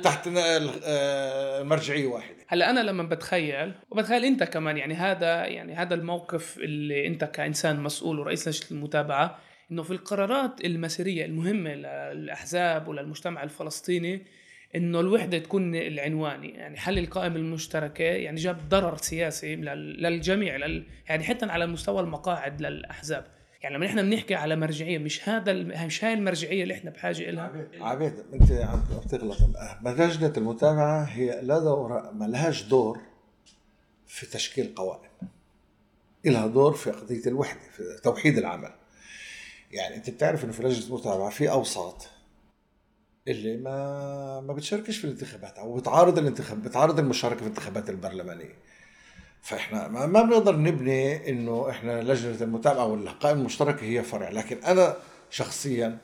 تحت 0.04 0.28
آه، 0.28 1.64
مرجعية 1.64 2.08
واحدة. 2.08 2.37
هلا 2.48 2.70
أنا 2.70 2.80
لما 2.80 3.04
بتخيل 3.04 3.74
وبتخيل 3.90 4.26
أنت 4.26 4.44
كمان 4.44 4.78
يعني 4.78 4.94
هذا 4.94 5.46
يعني 5.46 5.74
هذا 5.74 5.94
الموقف 5.94 6.58
اللي 6.58 7.08
أنت 7.08 7.24
كإنسان 7.24 7.80
مسؤول 7.80 8.20
ورئيس 8.20 8.48
لجنة 8.48 8.72
المتابعة 8.72 9.40
إنه 9.72 9.84
في 9.84 9.92
القرارات 9.92 10.66
المسيرية 10.66 11.26
المهمة 11.26 11.74
للأحزاب 11.74 12.88
وللمجتمع 12.88 13.44
الفلسطيني 13.44 14.26
إنه 14.76 15.00
الوحدة 15.00 15.38
تكون 15.38 15.76
العنوان. 15.76 16.44
يعني 16.44 16.78
حل 16.78 16.98
القائمة 16.98 17.36
المشتركة 17.36 18.04
يعني 18.04 18.38
جاب 18.38 18.70
ضرر 18.70 18.98
سياسي 18.98 19.56
للجميع 19.56 20.56
لل 20.56 20.84
يعني 21.10 21.24
حتى 21.24 21.46
على 21.46 21.68
مستوى 21.68 22.02
المقاعد 22.02 22.62
للأحزاب. 22.62 23.37
يعني 23.62 23.76
لما 23.76 23.86
نحن 23.86 24.10
بنحكي 24.10 24.36
على 24.36 24.56
مرجعية 24.56 24.98
مش 24.98 25.30
هذا 25.30 25.54
مش 25.86 26.04
هاي 26.04 26.14
المرجعية 26.14 26.64
اللي 26.64 26.74
إحنا 26.74 26.92
بحاجة 26.92 27.32
لها 27.32 27.68
عبيد 27.80 28.14
أنت 28.34 28.52
عم 28.52 28.84
تغلط. 29.10 29.38
لجنه 29.86 30.34
المتابعة 30.38 31.04
هي 31.04 31.42
لا 31.42 31.60
دور 31.60 32.12
ما 32.14 32.26
لهاش 32.26 32.64
دور 32.64 33.00
في 34.08 34.26
تشكيل 34.26 34.76
قوائم. 34.76 35.10
لها 36.26 36.48
دور 36.48 36.74
في 36.74 36.92
قضية 36.92 37.22
الوحدة 37.28 37.60
في 37.72 38.00
توحيد 38.04 38.38
العمل. 38.38 38.72
يعني 39.72 39.96
أنت 39.96 40.10
بتعرف 40.10 40.44
إنه 40.44 40.52
في 40.52 40.64
لجنة 40.64 40.88
المتابعة 40.88 41.30
في 41.30 41.52
أوساط 41.52 42.08
اللي 43.28 43.58
ما 43.58 44.42
ما 44.42 44.54
بتشاركش 44.54 44.98
في 44.98 45.06
الانتخابات 45.06 45.58
أو 45.58 45.76
بتعارض 45.76 46.18
الانتخاب 46.18 46.64
بتعارض 46.64 47.00
المشاركة 47.00 47.38
في 47.38 47.44
الانتخابات 47.44 47.90
البرلمانية. 47.90 48.56
فإحنا 49.48 49.88
ما 49.88 50.22
بنقدر 50.22 50.56
نبني 50.56 51.30
إنه 51.30 51.70
إحنا 51.70 52.02
لجنة 52.02 52.42
المتابعة 52.42 52.86
ولا 52.86 53.12
القائمه 53.12 53.40
المشتركه 53.40 53.84
هي 53.84 54.04
فرع. 54.04 54.30
لكن 54.30 54.58
أنا 54.64 54.98
شخصيا 55.30 55.98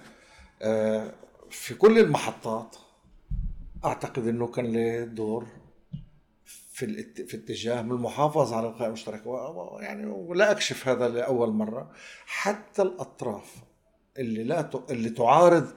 آه، 0.62 1.13
في 1.49 1.73
كل 1.73 1.99
المحطات 1.99 2.75
أعتقد 3.86 4.27
إنه 4.27 4.47
كان 4.47 4.65
لي 4.65 5.06
دور 5.06 5.47
في 6.45 7.03
في 7.27 7.38
اتجاه 7.38 7.82
من 7.82 7.91
المحافظة 7.91 8.56
على 8.56 8.67
القائمه 8.67 8.88
المشتركه 8.88 9.77
يعني 9.79 10.06
ولا 10.06 10.51
أكشف 10.51 10.88
هذا 10.88 11.10
لأول 11.10 11.53
مرة. 11.53 11.91
حتى 12.25 12.82
الأطراف 12.82 13.56
اللي 14.17 14.43
لا 14.43 14.69
اللي 14.89 15.10
تعارض 15.10 15.67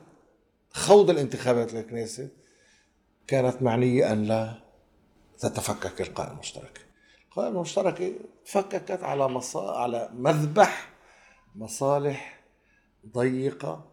خوض 0.71 1.11
الانتخابات 1.11 1.75
للكنيسة 1.75 2.29
كانت 3.27 3.63
معنية 3.63 4.13
أن 4.13 4.25
لا 4.25 4.63
تتفكك 5.39 6.01
القائمة 6.01 6.33
المشتركة 6.33 6.86
القائمة 7.37 7.57
المشتركة 7.57 8.13
فككت 8.45 9.03
على 9.03 9.29
مصا... 9.29 9.79
على 9.79 10.11
مذبح 10.15 10.89
مصالح 11.57 12.41
ضيقة 13.13 13.85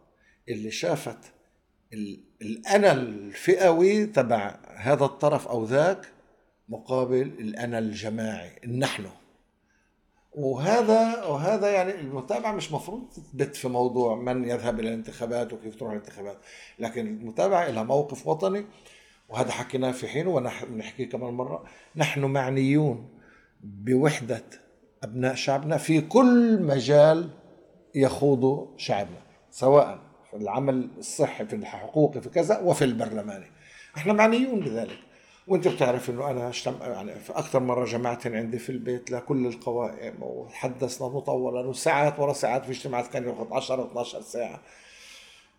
اللي 0.50 0.72
شافت 0.72 1.18
الانا 2.42 2.92
الفئوي 2.92 4.06
تبع 4.06 4.60
هذا 4.76 5.06
الطرف 5.06 5.48
أو 5.48 5.64
ذاك 5.64 6.08
مقابل 6.70 7.22
الانا 7.22 7.80
الجماعي 7.80 8.52
النحن 8.64 9.06
وهذا 10.32 11.26
وهذا 11.26 11.72
يعني 11.72 11.96
المتابعة 11.96 12.52
مش 12.52 12.72
مفروض 12.72 13.10
تثبت 13.10 13.56
في 13.56 13.68
موضوع 13.68 14.16
من 14.16 14.50
يذهب 14.50 14.80
إلى 14.80 14.90
الانتخابات 14.90 15.54
وكيف 15.54 15.76
تروح 15.76 15.92
الانتخابات 15.92 16.38
لكن 16.80 17.08
المتابعة 17.08 17.70
لها 17.70 17.84
موقف 17.84 18.28
وطني 18.28 18.66
وهذا 19.30 19.52
حكيناه 19.52 19.92
في 19.92 20.08
حين 20.08 20.28
ونحكي 20.28 21.06
كمان 21.06 21.34
مرة 21.34 21.64
نحن 21.96 22.26
معنيون. 22.26 23.13
بوحدة 23.64 24.44
أبناء 25.04 25.36
شعبنا 25.36 25.78
في 25.78 26.02
كل 26.02 26.62
مجال 26.62 27.30
يخوضه 27.96 28.74
شعبنا 28.78 29.22
سواء 29.52 30.00
في 30.32 30.38
العمل 30.38 30.90
الصحي 30.98 31.46
في 31.46 31.56
الحقوقي 31.56 32.22
في 32.22 32.30
كذا 32.30 32.60
وفي 32.60 32.86
البرلماني. 32.86 33.46
إحنا 33.98 34.14
معنيون 34.14 34.60
بذلك. 34.60 35.00
وأنت 35.48 35.68
بتعرف 35.68 36.10
إنه 36.10 36.30
أنا 36.30 36.50
اشتم 36.50 36.76
يعني 36.82 37.16
في 37.16 37.34
أكثر 37.34 37.60
مرة 37.60 37.86
جمعتهم 37.86 38.36
عندي 38.36 38.60
في 38.60 38.70
البيت 38.70 39.12
لكل 39.12 39.48
القوائم 39.48 40.24
وحدثنا 40.24 41.08
مطولا 41.08 41.68
وساعات 41.68 42.20
ورا 42.20 42.34
ساعات 42.34 42.66
في 42.66 42.72
اجتماعات 42.72 43.08
كان 43.08 43.28
ياخذ 43.28 43.54
10 43.54 43.86
12 43.86 44.22
ساعة. 44.22 44.62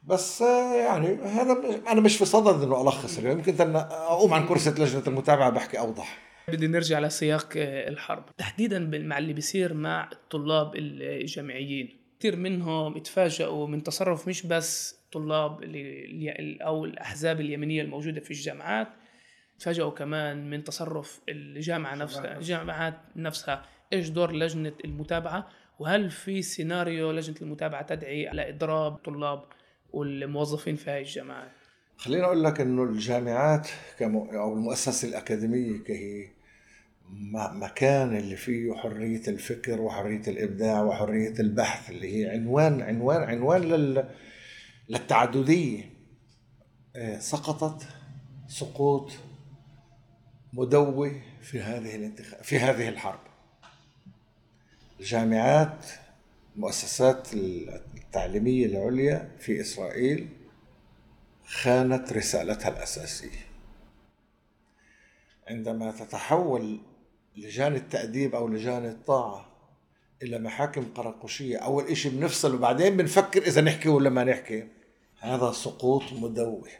بس 0.04 0.40
يعني 0.40 1.14
هذا 1.14 1.56
أنا 1.88 2.00
مش 2.00 2.16
في 2.16 2.24
صدد 2.24 2.62
إنه 2.62 2.82
ألخص 2.82 3.18
يمكن 3.18 3.60
أن 3.60 3.76
أقوم 3.76 4.34
عن 4.34 4.46
كرسي 4.46 4.70
لجنة 4.70 5.02
المتابعة 5.06 5.50
بحكي 5.50 5.78
أوضح. 5.78 6.18
بدي 6.48 6.66
نرجع 6.66 7.00
لسياق 7.00 7.48
الحرب. 7.56 8.24
تحديدا 8.38 8.78
مع 8.78 9.18
اللي 9.18 9.32
بيصير 9.32 9.74
مع 9.74 10.10
الطلاب 10.12 10.72
الجامعيين. 10.76 12.04
كثير 12.18 12.36
منهم 12.36 12.96
اتفاجئوا 12.96 13.66
من 13.66 13.82
تصرف 13.82 14.28
مش 14.28 14.46
بس 14.46 14.98
طلاب 15.12 15.62
اللي 15.62 16.58
أو 16.62 16.84
الأحزاب 16.84 17.40
اليمينية 17.40 17.82
الموجودة 17.82 18.20
في 18.20 18.30
الجامعات 18.30 18.88
تفاجئوا 19.58 19.90
كمان 19.90 20.50
من 20.50 20.64
تصرف 20.64 21.20
الجامعة 21.28 21.94
نفسها 21.94 22.36
الجامعات 22.36 22.94
نفسها. 23.16 23.66
إيش 23.92 24.08
دور 24.08 24.32
لجنة 24.32 24.72
المتابعة؟ 24.84 25.48
وهل 25.78 26.10
في 26.10 26.42
سيناريو 26.42 27.12
لجنة 27.12 27.36
المتابعة 27.42 27.82
تدعي 27.82 28.28
على 28.28 28.50
إضراب 28.50 28.94
الطلاب 28.94 29.44
والموظفين 29.92 30.76
في 30.76 30.90
هذه 30.90 31.00
الجامعات؟ 31.00 31.50
خليني 31.96 32.24
أقول 32.24 32.44
لك 32.44 32.60
إنه 32.60 32.82
الجامعات 32.82 33.68
كمو 33.98 34.24
أو 34.24 34.52
المؤسسة 34.52 35.08
الأكاديمية 35.08 35.78
كهي 35.84 36.28
مكان 37.10 38.16
اللي 38.16 38.36
فيه 38.36 38.74
حرية 38.74 39.22
الفكر 39.28 39.80
وحرية 39.80 40.22
الإبداع 40.28 40.82
وحرية 40.82 41.40
البحث 41.40 41.90
اللي 41.90 42.16
هي 42.16 42.30
عنوان 42.30 42.82
عنوان 42.82 43.22
عنوان 43.22 43.62
لل 43.62 44.08
للتعددية. 44.88 45.94
آه، 46.96 47.18
سقطت 47.18 47.86
سقوط 48.48 49.12
مدوي 50.52 51.20
في 51.42 51.60
هذه 51.60 51.96
الانتخاب 51.96 52.44
في 52.44 52.58
هذه 52.58 52.88
الحرب. 52.88 53.20
الجامعات 55.00 55.86
المؤسسات 56.56 57.28
التعليمية 57.34 58.66
العليا 58.66 59.30
في 59.38 59.60
إسرائيل 59.60 60.28
خانت 61.44 62.12
رسالتها 62.12 62.68
الأساسية. 62.68 63.44
عندما 65.48 65.90
تتحول 65.90 66.80
لجان 67.36 67.74
التأديب 67.74 68.34
أو 68.34 68.48
لجان 68.48 68.86
الطاعة 68.86 69.54
إلى 70.22 70.38
محاكم 70.38 70.84
قراقشية 70.94 71.58
أول 71.58 71.84
إشي 71.84 72.08
بنفصل 72.08 72.54
وبعدين 72.54 72.96
بنفكر 72.96 73.42
إذا 73.42 73.60
نحكي 73.60 73.88
ولا 73.88 74.10
ما 74.10 74.24
نحكي 74.24 74.68
هذا 75.18 75.52
سقوط 75.52 76.12
مدوي 76.12 76.70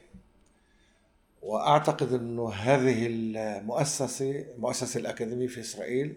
وأعتقد 1.43 2.13
إنه 2.13 2.53
هذه 2.53 3.07
المؤسسة 3.07 4.31
المؤسسه 4.31 5.01
الأكاديمية 5.01 5.47
في 5.47 5.61
إسرائيل 5.61 6.17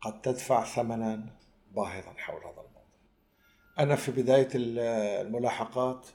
قد 0.00 0.20
تدفع 0.20 0.64
ثمنا 0.64 1.26
باهظا 1.74 2.14
حول 2.16 2.40
هذا 2.40 2.50
الموضوع. 2.50 2.82
أنا 3.78 3.96
في 3.96 4.12
بداية 4.12 4.48
الملاحقات 4.54 6.06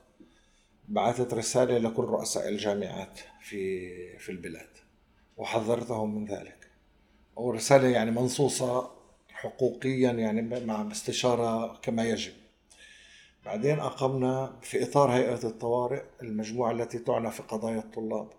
بعثت 0.88 1.34
رسالة 1.34 1.78
لكل 1.78 2.04
رؤساء 2.04 2.50
الجامعات 2.50 3.20
في 3.42 4.18
في 4.18 4.32
البلاد 4.32 4.70
وحذرتهم 5.38 6.16
من 6.16 6.26
ذلك. 6.26 6.63
ورساله 7.36 7.88
يعني 7.88 8.12
منصوصة 8.12 8.92
حقوقيا 9.30 10.12
يعني 10.12 10.66
مع 10.66 10.92
استشارة 10.92 11.78
كما 11.82 12.04
يجب. 12.04 12.34
بعدين 13.46 13.80
أقمنا 13.80 14.60
في 14.62 14.84
إطار 14.84 15.12
هيئة 15.12 15.48
الطوارئ 15.48 16.04
المجموعة 16.22 16.72
التي 16.72 17.00
تعنى 17.00 17.32
في 17.32 17.44
قضايا 17.44 17.80
الطلاب. 17.80 18.30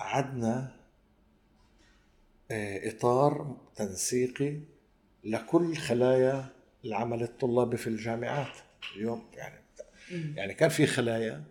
أعدنا 0.00 0.76
آه، 2.50 2.88
إطار 2.88 3.56
تنسيقي 3.76 4.60
لكل 5.24 5.76
خلايا 5.76 6.46
العمل 6.84 7.22
الطلابي 7.22 7.76
في 7.76 7.86
الجامعات. 7.86 8.56
اليوم 8.96 9.24
يعني 9.32 9.62
يعني 10.36 10.54
كان 10.54 10.68
في 10.68 10.86
خلايا 10.86 11.44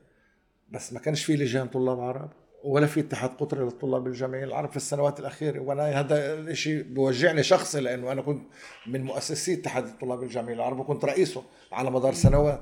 بس 0.69 0.93
ما 0.93 0.99
كانش 0.99 1.23
في 1.25 1.35
لجان 1.35 1.67
طلاب 1.67 1.99
عرب. 1.99 2.31
ولا 2.63 2.87
في 2.87 2.99
اتحاد 2.99 3.29
قطري 3.29 3.63
للطلاب 3.63 4.07
الجامعيين 4.07 4.47
العرب 4.47 4.69
في 4.69 4.77
السنوات 4.77 5.19
الأخيرة. 5.19 5.59
وأنا 5.59 5.99
هذا 5.99 6.33
الشيء 6.33 6.83
بوجعني 6.83 7.43
شخصي 7.43 7.79
لأنه 7.79 8.11
أنا 8.11 8.21
كنت 8.21 8.47
من 8.87 9.03
مؤسسي 9.03 9.53
اتحاد 9.53 9.85
الطلاب 9.85 10.23
الجامعيين 10.23 10.59
العرب 10.59 10.79
وكنت 10.79 11.05
رئيسه 11.05 11.43
على 11.71 11.91
مدار 11.91 12.13
سنوات. 12.13 12.61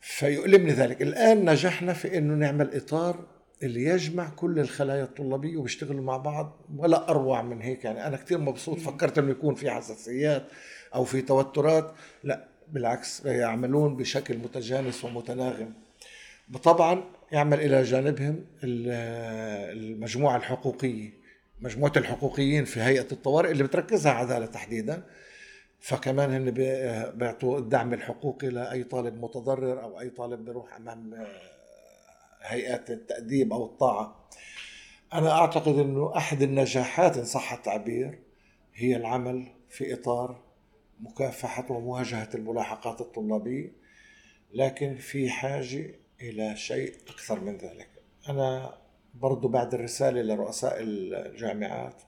فيؤلمني 0.00 0.72
ذلك. 0.72 1.02
الآن 1.02 1.50
نجحنا 1.50 1.92
في 1.92 2.18
إنه 2.18 2.34
نعمل 2.34 2.76
إطار 2.76 3.26
اللي 3.62 3.84
يجمع 3.84 4.28
كل 4.28 4.58
الخلايا 4.58 5.04
الطلابية 5.04 5.56
وبيشتغلوا 5.56 6.04
مع 6.04 6.16
بعض 6.16 6.66
ولا 6.76 7.10
أروع 7.10 7.42
من 7.42 7.62
هيك. 7.62 7.84
يعني 7.84 8.06
أنا 8.06 8.16
كثير 8.16 8.38
مبسوط 8.38 8.78
فكرت 8.78 9.18
إنه 9.18 9.30
يكون 9.30 9.54
في 9.54 9.70
حساسيات 9.70 10.44
أو 10.94 11.04
في 11.04 11.22
توترات. 11.22 11.92
لا 12.24 12.48
بالعكس 12.68 13.24
يعملون 13.24 13.96
بشكل 13.96 14.38
متجانس 14.38 15.04
ومتناغم. 15.04 15.72
طبعا 16.62 17.04
يعمل 17.32 17.60
إلى 17.60 17.82
جانبهم 17.82 18.44
المجموعة 18.64 20.36
الحقوقية 20.36 21.10
مجموعة 21.60 21.92
الحقوقيين 21.96 22.64
في 22.64 22.80
هيئة 22.80 23.06
الطوارئ 23.12 23.50
اللي 23.50 23.64
بتركزها 23.64 24.12
عداله 24.12 24.46
تحديدا. 24.46 25.02
فكمان 25.80 26.32
هن 26.32 26.50
بيعطوا 27.14 27.58
الدعم 27.58 27.94
الحقوقي 27.94 28.48
لأي 28.48 28.84
طالب 28.84 29.22
متضرر 29.24 29.82
أو 29.82 30.00
أي 30.00 30.10
طالب 30.10 30.44
بيروح 30.44 30.76
أمام 30.76 31.14
آه، 31.14 31.40
هيئات 32.42 32.90
التأديب 32.90 33.52
أو 33.52 33.64
الطاعة. 33.64 34.28
أنا 35.14 35.30
أعتقد 35.30 35.78
إنه 35.78 36.16
أحد 36.16 36.42
النجاحات 36.42 37.18
إن 37.18 37.24
صح 37.24 37.52
التعبير 37.52 38.18
هي 38.74 38.96
العمل 38.96 39.46
في 39.70 39.94
إطار 39.94 40.42
مكافحة 41.00 41.72
ومواجهة 41.72 42.28
الملاحقات 42.34 43.00
الطلابية. 43.00 43.72
لكن 44.54 44.96
في 44.96 45.30
حاجة 45.30 45.94
إلى 46.22 46.56
شيء 46.56 46.94
أكثر 47.08 47.40
من 47.40 47.56
ذلك. 47.56 47.88
أنا 48.28 48.74
برضو 49.14 49.48
بعد 49.48 49.74
الرسالة 49.74 50.22
لرؤساء 50.22 50.76
الجامعات 50.80 52.02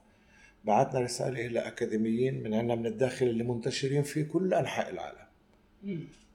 بعثنا 0.65 1.01
رسالة 1.01 1.47
إلى 1.47 1.61
أكاديميين 1.61 2.43
من 2.43 2.55
عندنا 2.55 2.75
من 2.75 2.87
الداخل 2.87 3.27
اللي 3.27 3.45
منتشرين 3.45 4.03
في 4.03 4.25
كل 4.25 4.55
أنحاء 4.55 4.91
العالم. 4.91 5.27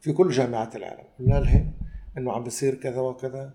في 0.02 0.14
كل 0.14 0.30
جامعات 0.30 0.76
العالم. 0.76 1.04
قلنا 1.20 1.40
لهم 1.40 1.74
إنه 2.18 2.32
عم 2.34 2.44
بصير 2.44 2.76
كذا 2.76 3.00
وكذا 3.02 3.54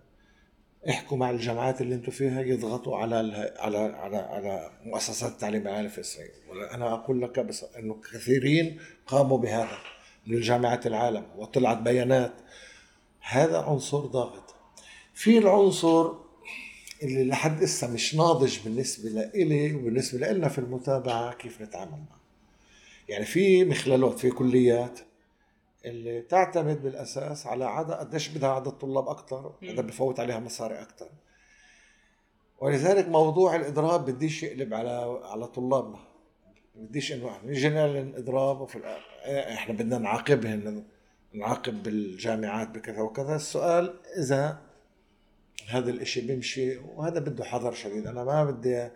احكوا 0.89 1.17
مع 1.17 1.31
الجامعات 1.31 1.81
اللي 1.81 1.95
أنتم 1.95 2.13
فيها 2.13 2.41
يضغطوا 2.41 2.97
على 2.97 3.17
على 3.59 3.79
على 3.79 4.17
على 4.17 4.71
مؤسسات 4.85 5.33
التعليم 5.33 5.63
العالي 5.63 5.89
في 5.89 6.01
اسرائيل 6.01 6.33
أنا 6.73 6.95
أقول 6.95 7.23
لك 7.23 7.41
بس 7.41 7.65
إنه 7.65 8.01
كثيرين 8.13 8.79
قاموا 9.07 9.39
بهذا 9.39 9.79
من 10.27 10.35
الجامعات 10.35 10.87
العالم 10.87 11.25
وطلعت 11.37 11.79
بيانات 11.79 12.33
هذا 13.21 13.59
عنصر 13.59 13.99
ضاغط. 13.99 14.55
في 15.15 15.39
العنصر 15.39 16.13
اللي 17.03 17.25
لحد 17.25 17.63
هسه 17.63 17.93
مش 17.93 18.15
ناضج 18.15 18.59
بالنسبة 18.65 19.11
لإلي 19.11 19.75
وبالنسبة 19.75 20.29
لنا 20.29 20.49
في 20.49 20.59
المتابعة 20.59 21.35
كيف 21.35 21.63
نتعامل 21.63 21.91
معه. 21.91 22.21
يعني 23.09 23.25
في 23.25 23.65
مخللات 23.65 24.19
في 24.19 24.31
كليات 24.31 25.01
اللي 25.85 26.21
تعتمد 26.23 26.83
بالأساس 26.83 27.47
على 27.47 27.65
عدد 27.65 27.93
قديش 27.93 28.29
بدها 28.29 28.49
عدد 28.49 28.71
طلاب 28.71 29.09
أكثر 29.09 29.53
هذا 29.63 29.81
بفوت 29.83 30.21
عليها 30.21 30.41
مصاري 30.41 30.83
أكثر 30.83 31.09
ولذلك 32.61 33.09
موضوع 33.09 33.57
الإضراب 33.57 34.11
بديش 34.11 34.43
يقلب 34.43 34.75
على 34.75 35.21
على 35.25 35.47
طلابنا. 35.47 35.99
بديش 36.75 37.13
إنه 37.13 37.39
نيجي 37.45 37.69
نعلن 37.69 38.15
إضراب 38.17 38.61
وفي 38.61 38.81
إحنا 39.27 39.75
بدنا 39.75 39.99
نعاقبهم 39.99 40.85
نعاقب 41.33 41.83
بالجامعات 41.83 42.69
بكذا 42.69 43.01
وكذا. 43.01 43.37
السؤال 43.37 43.95
إذا 44.19 44.59
هذا 45.69 45.91
الإشي 45.91 46.21
بيمشي 46.21 46.77
وهذا 46.77 47.21
بده 47.21 47.45
حذر 47.45 47.73
شديد. 47.73 48.07
أنا 48.07 48.25
ما 48.25 48.45
بدي 48.45 48.89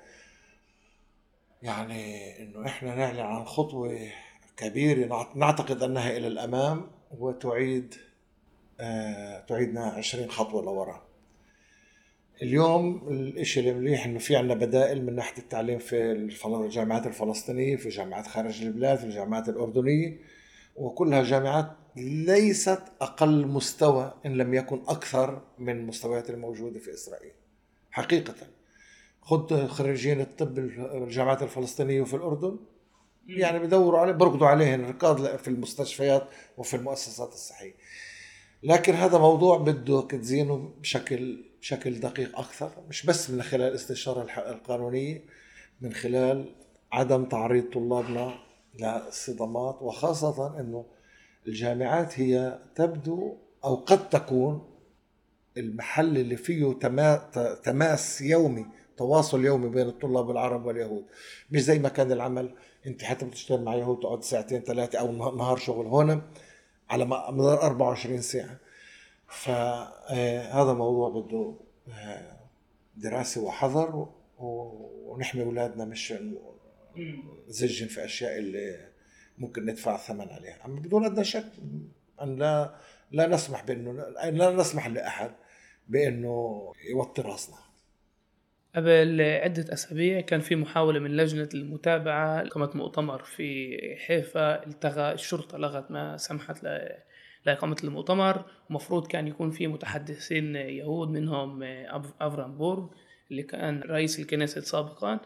يعني 1.62 2.42
إنه 2.42 2.66
إحنا 2.66 2.94
نعلن 2.94 3.20
عن 3.20 3.44
خطوة 3.44 3.98
كبيرة. 4.56 5.32
نعتقد 5.34 5.82
أنها 5.82 6.16
إلى 6.16 6.26
الأمام 6.26 6.90
وتعيد 7.18 7.94
آه، 8.80 9.40
تعيدنا 9.40 9.84
20 9.84 10.30
خطوة 10.30 10.62
لورا. 10.62 11.14
اليوم 12.42 13.08
الشيء 13.38 13.70
المليح 13.70 14.06
إنه 14.06 14.18
في 14.18 14.36
عندنا 14.36 14.54
بدائل 14.54 15.06
من 15.06 15.14
ناحية 15.14 15.38
التعليم 15.38 15.78
في 15.78 16.12
الجامعات 16.46 17.06
الفلسطينية 17.06 17.76
في 17.76 17.88
جامعات 17.88 18.26
خارج 18.26 18.62
البلاد 18.62 18.98
في 18.98 19.04
الجامعات 19.04 19.48
الأردنية 19.48 20.18
وكلها 20.76 21.22
جامعات 21.22 21.70
ليست 21.96 22.82
أقل 23.00 23.46
مستوى 23.46 24.14
إن 24.26 24.36
لم 24.36 24.54
يكن 24.54 24.82
أكثر 24.88 25.42
من 25.58 25.76
المستويات 25.76 26.30
الموجودة 26.30 26.78
في 26.78 26.94
إسرائيل. 26.94 27.32
حقيقة. 27.90 28.34
خذ 29.22 29.66
خريجين 29.66 30.20
الطب 30.20 30.58
الجامعات 30.58 31.42
الفلسطينية 31.42 32.00
وفي 32.00 32.16
الأردن. 32.16 32.58
يعني 33.26 33.58
بدوروا 33.58 34.00
عليه 34.00 34.12
برقدوا 34.12 34.46
عليهم 34.46 34.84
ركاض 34.84 35.36
في 35.36 35.48
المستشفيات 35.48 36.28
وفي 36.56 36.76
المؤسسات 36.76 37.32
الصحية. 37.32 37.74
لكن 38.62 38.94
هذا 38.94 39.18
موضوع 39.18 39.58
بدك 39.58 40.10
تزينه 40.10 40.72
بشكل 40.80 41.44
بشكل 41.60 42.00
دقيق 42.00 42.38
أكثر 42.38 42.70
مش 42.88 43.06
بس 43.06 43.30
من 43.30 43.42
خلال 43.42 43.68
الاستشاره 43.68 44.22
القانونية 44.50 45.24
من 45.80 45.92
خلال 45.92 46.54
عدم 46.92 47.24
تعريض 47.24 47.64
طلابنا 47.72 48.34
للصدمات 48.80 49.82
وخاصة 49.82 50.60
إنه 50.60 50.84
الجامعات 51.46 52.20
هي 52.20 52.58
تبدو 52.74 53.36
أو 53.64 53.74
قد 53.74 54.08
تكون 54.08 54.70
المحل 55.56 56.18
اللي 56.18 56.36
فيه 56.36 56.72
تماس 57.64 58.20
يومي 58.20 58.66
تواصل 58.96 59.44
يومي 59.44 59.68
بين 59.68 59.86
الطلاب 59.88 60.30
العرب 60.30 60.66
واليهود. 60.66 61.04
مش 61.50 61.60
زي 61.60 61.78
ما 61.78 61.88
كان 61.88 62.12
العمل. 62.12 62.54
أنت 62.86 63.04
حتى 63.04 63.26
بتشتغل 63.26 63.62
مع 63.64 63.74
يهود 63.74 64.00
تقعد 64.00 64.24
ساعتين 64.24 64.60
ثلاثة 64.60 64.98
أو 64.98 65.12
نهار 65.36 65.56
شغل. 65.56 65.86
هون 65.86 66.22
على 66.90 67.04
مدار 67.04 67.62
24 67.62 68.20
ساعة. 68.20 68.58
فهذا 69.28 70.72
موضوع 70.72 71.08
بده 71.08 71.54
آه، 71.88 72.36
دراسة 72.96 73.40
وحذر 73.42 74.08
ونحمي 74.38 75.42
أولادنا 75.42 75.84
مش 75.84 76.14
زجن 77.48 77.86
في 77.86 78.04
أشياء 78.04 78.38
اللي 78.38 78.88
ممكن 79.38 79.64
ندفع 79.64 79.96
ثمن 79.96 80.28
عليها. 80.28 80.58
أما 80.64 80.80
بدون 80.80 81.04
ادنى 81.04 81.24
شك 81.24 81.46
أن 82.22 82.36
لا 82.38 82.74
لا 83.10 83.26
نسمح 83.26 83.64
بأنه 83.64 83.92
لا 84.30 84.50
نسمح 84.50 84.86
لأحد 84.86 85.30
بأنه 85.88 86.72
يوطي 86.90 87.22
رأسنا. 87.22 87.56
قبل 88.76 89.20
عدة 89.20 89.72
أسابيع 89.72 90.20
كان 90.20 90.40
في 90.40 90.56
محاولة 90.56 91.00
من 91.00 91.16
لجنة 91.16 91.48
المتابعة 91.54 92.42
لإقامة 92.42 92.70
مؤتمر 92.74 93.22
في 93.22 93.78
حيفا 94.06 94.66
التغى 94.66 95.12
الشرطة 95.12 95.58
لغت 95.58 95.90
ما 95.90 96.16
سمحت 96.16 96.62
لإقامة 97.46 97.76
المؤتمر. 97.84 98.44
ومفروض 98.70 99.06
كان 99.06 99.28
يكون 99.28 99.50
في 99.50 99.66
متحدثين 99.66 100.56
يهود 100.56 101.08
منهم 101.08 101.62
أفرام 102.20 102.58
بورغ 102.58 102.86
اللي 103.30 103.42
كان 103.42 103.80
رئيس 103.80 104.18
الكنيسة 104.18 104.60
سابقا 104.60 105.20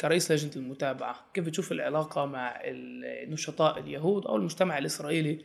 كرئيس 0.00 0.32
لجنة 0.32 0.52
المتابعة 0.56 1.16
كيف 1.34 1.44
بتشوف 1.44 1.72
العلاقة 1.72 2.24
مع 2.24 2.60
النشطاء 2.64 3.78
اليهود 3.78 4.26
أو 4.26 4.36
المجتمع 4.36 4.78
الإسرائيلي 4.78 5.44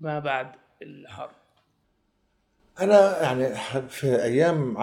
ما 0.00 0.18
بعد 0.18 0.52
الحرب؟ 0.82 1.30
أنا 2.80 3.22
يعني 3.22 3.54
في 3.88 4.22
أيام 4.22 4.80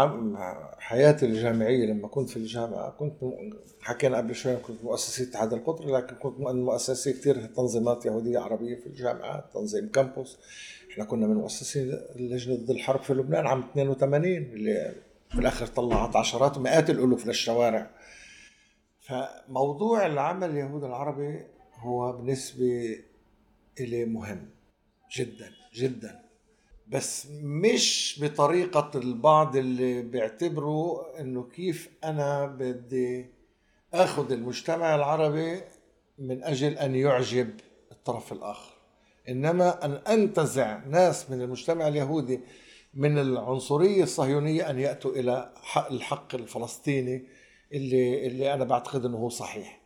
حياتي 0.79 1.25
الجامعية 1.25 1.86
لما 1.86 2.08
كنت 2.08 2.29
في 2.29 2.38
الجامعة 2.38 2.89
كنت 2.91 3.13
حكينا 3.81 4.17
قبل 4.17 4.36
شوي 4.36 4.55
كنت 4.55 4.84
مؤسسي 4.84 5.23
اتحاد 5.23 5.53
القطر 5.53 5.95
لكن 5.97 6.15
كنت 6.15 6.39
من 6.39 6.65
مؤسسي 6.65 7.13
كثير 7.13 7.45
تنظيمات 7.45 8.05
يهودية 8.05 8.39
عربية 8.39 8.75
في 8.75 8.88
الجامعات 8.88 9.45
تنظيم 9.53 9.89
كامبوس. 9.89 10.38
إحنا 10.91 11.03
كنا 11.05 11.27
من 11.27 11.36
مؤسسي 11.36 11.99
لجنة 12.15 12.55
ضد 12.55 12.69
الحرب 12.69 13.01
في 13.01 13.13
لبنان 13.13 13.47
عام 13.47 13.60
82 13.60 14.25
اللي 14.25 14.95
في 15.29 15.39
الآخر 15.39 15.67
طلعت 15.67 16.15
عشرات 16.15 16.58
ومئات 16.58 16.89
الألوف 16.89 17.27
للشوارع. 17.27 17.89
فموضوع 19.08 20.06
العمل 20.06 20.50
اليهود 20.50 20.84
العربي 20.84 21.46
هو 21.76 22.12
بالنسبة 22.12 23.00
إلي 23.80 24.06
مهم. 24.06 24.50
جدا 25.15 25.52
جدا. 25.74 26.22
بس 26.88 27.28
مش 27.41 28.20
بطريقة 28.24 28.91
البعض 28.96 29.56
اللي 29.56 30.02
بيعتبروا 30.02 31.20
إنه 31.22 31.44
كيف 31.44 31.89
أنا 32.04 32.46
بدي 32.46 33.26
آخذ 33.94 34.32
المجتمع 34.32 34.96
العربي 34.96 35.62
من 36.20 36.44
أجل 36.44 36.78
أن 36.78 36.96
يعجب 36.96 37.50
الطرف 37.91 38.34
الآخر. 38.34 38.74
إنما 39.30 39.86
أن 39.86 39.91
أنتزع 39.91 40.78
ناس 40.86 41.32
من 41.32 41.41
المجتمع 41.41 41.88
اليهودي 41.88 42.39
من 42.94 43.18
العنصرية 43.18 44.04
الصهيونية 44.04 44.70
أن 44.70 44.80
يأتوا 44.80 45.12
إلى 45.12 45.54
حق 45.56 45.91
الحق 45.91 46.36
الفلسطيني 46.36 47.26
اللي 47.76 48.28
اللي 48.28 48.54
أنا 48.54 48.64
بعتقد 48.64 49.06
إنه 49.06 49.18
هو 49.18 49.30
صحيح. 49.30 49.82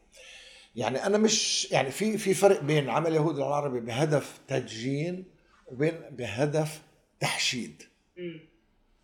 يعني 0.75 1.05
أنا 1.05 1.17
مش 1.17 1.67
يعني 1.71 1.91
في 1.91 2.17
في 2.17 2.33
فرق 2.33 2.63
بين 2.63 2.89
عمل 2.89 3.07
اليهود 3.07 3.37
العربي 3.37 3.79
بهدف 3.79 4.39
تدجين 4.47 5.25
وبين 5.67 5.93
بهدف 6.11 6.81
تحشيد. 7.19 7.83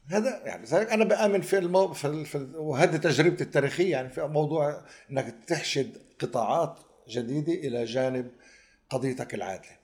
هذا 0.08 0.41
يعني 0.45 0.65
زي 0.65 0.82
أنا 0.82 1.06
بآمن 1.06 1.41
في 1.41 1.58
المو... 1.58 1.93
في, 1.93 2.26
في 2.26 2.38
وهذه 2.56 2.98
تجربتي 2.98 3.43
التاريخية 3.43 3.91
يعني 3.91 4.10
في 4.10 4.21
موضوع 4.28 4.82
إنك 5.12 5.36
تحشد 5.48 5.98
قطاعات 6.19 6.80
جديدة 7.10 7.54
إلى 7.54 7.86
جانب 7.86 8.32
قضيتك 8.89 9.34
العادلة. 9.34 9.78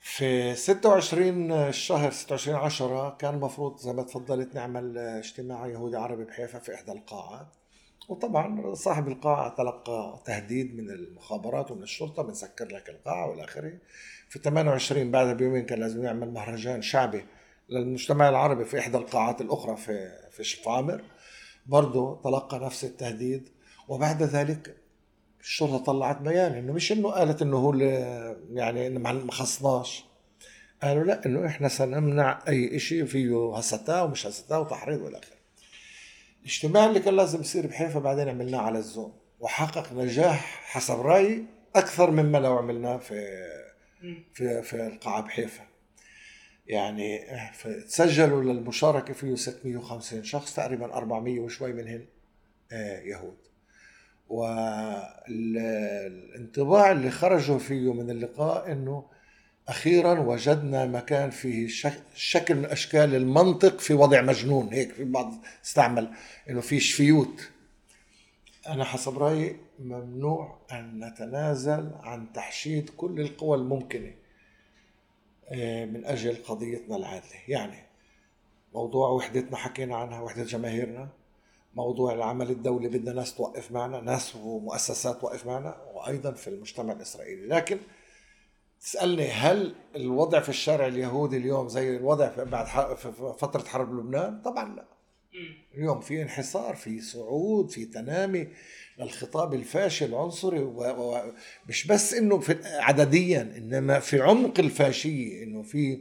في 0.00 0.54
26 0.54 1.52
الشهر 1.52 2.10
26 2.10 2.56
10 2.56 3.16
كان 3.20 3.34
المفروض 3.34 3.78
زي 3.78 3.92
ما 3.92 4.02
تفضلت 4.02 4.54
نعمل 4.54 4.98
اجتماع 4.98 5.66
يهودي 5.66 5.96
عربي 5.96 6.24
بحيفا 6.24 6.58
في 6.58 6.74
إحدى 6.74 6.92
القاعات. 6.92 7.46
وطبعا 8.08 8.74
صاحب 8.74 9.08
القاعة 9.08 9.54
تلقى 9.54 10.22
تهديد 10.24 10.76
من 10.76 10.90
المخابرات 10.90 11.70
ومن 11.70 11.82
الشرطة 11.82 12.22
بنسكر 12.22 12.68
لك 12.68 12.88
القاعة 12.88 13.30
والى 13.30 13.44
آخره. 13.44 13.72
في 14.28 14.38
28 14.38 15.10
بعدها 15.10 15.32
بيومين 15.32 15.66
كان 15.66 15.80
لازم 15.80 16.04
يعمل 16.04 16.30
مهرجان 16.32 16.82
شعبي 16.82 17.24
للمجتمع 17.68 18.28
العربي 18.28 18.64
في 18.64 18.78
إحدى 18.78 18.96
القاعات 18.96 19.40
الأخرى 19.40 19.76
في 19.76 20.12
في 20.30 20.44
شفامر. 20.44 21.02
برضه 21.66 22.20
تلقى 22.24 22.58
نفس 22.58 22.84
التهديد. 22.84 23.48
وبعد 23.88 24.22
ذلك 24.22 24.76
الشرطة 25.40 25.78
طلعت 25.78 26.20
بيان 26.20 26.52
إنه 26.52 26.72
مش 26.72 26.92
إنه 26.92 27.10
قالت 27.10 27.42
إنه 27.42 27.56
هو 27.56 27.74
يعني 28.52 28.88
ما 28.88 29.32
خصناش. 29.32 30.04
قالوا 30.82 31.04
لا 31.04 31.26
إنه 31.26 31.46
إحنا 31.46 31.68
سنمنع 31.68 32.42
أي 32.48 32.78
شيء 32.78 33.04
فيه 33.04 33.56
هستاه 33.56 34.04
ومش 34.04 34.26
هستاه 34.26 34.60
وتحريض 34.60 35.02
والى 35.02 35.18
آخره. 35.18 35.41
الاجتماع 36.42 36.86
اللي 36.86 37.00
كان 37.00 37.16
لازم 37.16 37.40
يصير 37.40 37.66
بحيفا 37.66 37.98
بعدين 38.00 38.28
عملناه 38.28 38.58
على 38.58 38.78
الزوم 38.78 39.12
وحقق 39.40 39.92
نجاح 39.92 40.60
حسب 40.64 41.00
رايي 41.00 41.44
أكثر 41.76 42.10
مما 42.10 42.38
لو 42.38 42.58
عملناه 42.58 42.96
في 42.96 43.42
في 44.34 44.62
في 44.62 44.86
القاعة 44.86 45.22
بحيفا. 45.22 45.64
يعني 46.66 47.20
تسجلوا 47.88 48.42
للمشاركة 48.42 49.14
فيه 49.14 49.34
650 49.34 50.24
شخص 50.24 50.54
تقريبا 50.54 50.94
400 50.94 51.40
وشوي 51.40 51.72
منهم 51.72 52.06
آه، 52.72 53.00
يهود. 53.00 53.36
والانطباع 55.28 56.92
اللي 56.92 57.10
خرجوا 57.10 57.58
فيه 57.58 57.92
من 57.92 58.10
اللقاء 58.10 58.72
إنه 58.72 59.04
أخيرا 59.68 60.20
وجدنا 60.20 60.86
مكان 60.86 61.30
فيه 61.30 61.68
شكل 62.14 62.54
من 62.54 62.64
أشكال 62.64 63.14
المنطق 63.14 63.78
في 63.78 63.94
وضع 63.94 64.22
مجنون. 64.22 64.68
هيك 64.68 64.92
في 64.92 65.04
بعض 65.04 65.34
استعمل 65.64 66.10
إنه 66.50 66.60
في 66.60 66.80
شفيوت 66.80 67.50
أنا 68.68 68.84
حسب 68.84 69.18
رأيي 69.18 69.56
ممنوع 69.78 70.58
أن 70.72 71.04
نتنازل 71.04 71.90
عن 72.02 72.32
تحشيد 72.32 72.90
كل 72.96 73.20
القوى 73.20 73.56
الممكنة 73.56 74.14
آه، 75.48 75.84
من 75.84 76.04
أجل 76.04 76.36
قضيتنا 76.46 76.96
العادلة. 76.96 77.38
يعني 77.48 77.78
موضوع 78.74 79.08
وحدتنا 79.08 79.56
حكينا 79.56 79.96
عنها 79.96 80.20
وحدة 80.20 80.44
جماهيرنا 80.44 81.08
موضوع 81.74 82.14
العمل 82.14 82.50
الدولي 82.50 82.88
بدنا 82.88 83.12
ناس 83.12 83.34
توقف 83.34 83.72
معنا 83.72 84.00
ناس 84.00 84.36
ومؤسسات 84.36 85.20
توقف 85.20 85.46
معنا 85.46 85.76
وأيضا 85.94 86.32
في 86.32 86.48
المجتمع 86.48 86.92
الإسرائيلي. 86.92 87.46
لكن 87.46 87.78
تسألني 88.82 89.30
هل 89.30 89.74
الوضع 89.96 90.40
في 90.40 90.48
الشارع 90.48 90.86
اليهودي 90.86 91.36
اليوم 91.36 91.68
زي 91.68 91.96
الوضع 91.96 92.44
بعد 92.44 92.66
فترة 93.38 93.68
حرب 93.68 93.94
لبنان؟ 93.98 94.42
طبعا 94.42 94.76
لا. 94.76 94.84
اليوم 95.74 96.00
في 96.00 96.22
انحصار 96.22 96.76
في 96.76 97.00
صعود 97.00 97.70
في 97.70 97.84
تنامي 97.84 98.48
للخطاب 98.98 99.54
الفاشل 99.54 100.06
العنصري 100.06 100.60
ومش 100.60 101.86
بس 101.86 102.14
إنه 102.14 102.38
في 102.38 102.58
عدديا 102.64 103.54
إنما 103.56 104.00
في 104.00 104.20
عمق 104.20 104.60
الفاشيه 104.60 105.42
إنه 105.42 105.62
في 105.62 106.00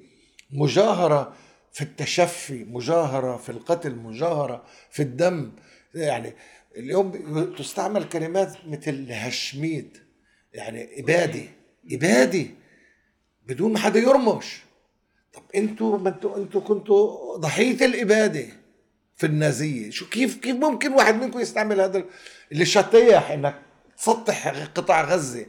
مجاهرة 0.51 1.33
في 1.71 1.81
التشفي 1.81 2.63
مجاهرة 2.63 3.37
في 3.37 3.49
القتل 3.49 3.95
مجاهرة 3.95 4.63
في 4.89 5.01
الدم. 5.03 5.51
يعني 5.95 6.33
اليوم 6.77 7.11
تستعمل 7.57 8.03
كلمات 8.03 8.57
مثل 8.67 9.11
هشميد 9.11 9.97
يعني 10.53 10.99
إبادي 10.99 11.49
إبادي. 11.91 12.60
بدون 13.51 13.73
ما 13.73 13.79
حدا 13.79 13.99
يرمش. 13.99 14.61
طب 15.33 15.43
أنتوا 15.55 15.97
ما 15.97 16.09
أنتوا 16.09 16.37
أنتوا 16.37 16.61
كنتوا 16.61 17.37
ضحية 17.37 17.85
الإبادة 17.85 18.45
في 19.15 19.25
النازية. 19.25 19.89
شو 19.89 20.09
كيف 20.09 20.37
كيف 20.37 20.55
ممكن 20.55 20.93
واحد 20.93 21.15
منكم 21.15 21.39
يستعمل 21.39 21.81
هذا 21.81 22.05
اللي 22.51 22.65
شطيح 22.65 23.31
إنك 23.31 23.61
تسطح 23.97 24.47
قطاع 24.63 25.03
غزة؟ 25.03 25.45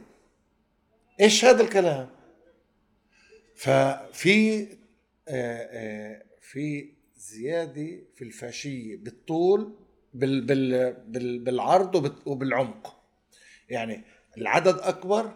إيش 1.21 1.45
هذا 1.45 1.63
الكلام؟ 1.63 2.09
ففي 3.55 4.67
آه، 5.27 5.67
آه، 5.71 6.23
في 6.41 6.93
زيادة 7.15 7.99
في 8.15 8.23
الفاشية 8.23 8.97
بالطول 8.97 9.75
بال 10.13 10.41
بال 10.41 10.93
بال 10.93 11.39
بالعرض 11.39 12.15
وبالعمق. 12.25 12.95
يعني 13.69 14.03
العدد 14.37 14.79
أكبر 14.79 15.31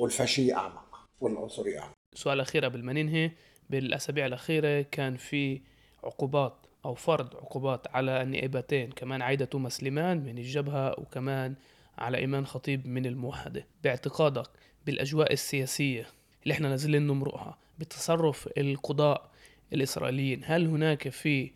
والفاشية 0.00 0.56
أعمق 0.56 1.08
والعنصرية 1.20 1.78
أعمق. 1.78 1.99
سؤال 2.14 2.40
اخير 2.40 2.64
قبل 2.64 2.82
ما 2.84 2.92
ننهي. 2.92 3.30
بالأسابيع 3.70 4.26
الأخيرة 4.26 4.82
كان 4.82 5.16
في 5.16 5.60
عقوبات 6.04 6.54
أو 6.84 6.94
فرض 6.94 7.36
عقوبات 7.36 7.86
على 7.96 8.22
النائبتين 8.22 8.90
كمان 8.92 9.22
عايدة 9.22 9.44
توما 9.44 9.68
سليمان 9.68 10.24
من 10.24 10.38
الجبهة 10.38 11.00
وكمان 11.00 11.54
على 11.98 12.18
إيمان 12.18 12.46
خطيب 12.46 12.86
من 12.86 13.06
الموحدة. 13.06 13.66
باعتقادك 13.84 14.50
بالأجواء 14.86 15.32
السياسية 15.32 16.06
اللي 16.42 16.54
إحنا 16.54 16.68
نازلين 16.68 17.06
نمرقها 17.06 17.58
بتصرف 17.78 18.48
القضاء 18.58 19.30
الإسرائيليين 19.72 20.40
هل 20.44 20.66
هناك 20.66 21.08
في 21.08 21.50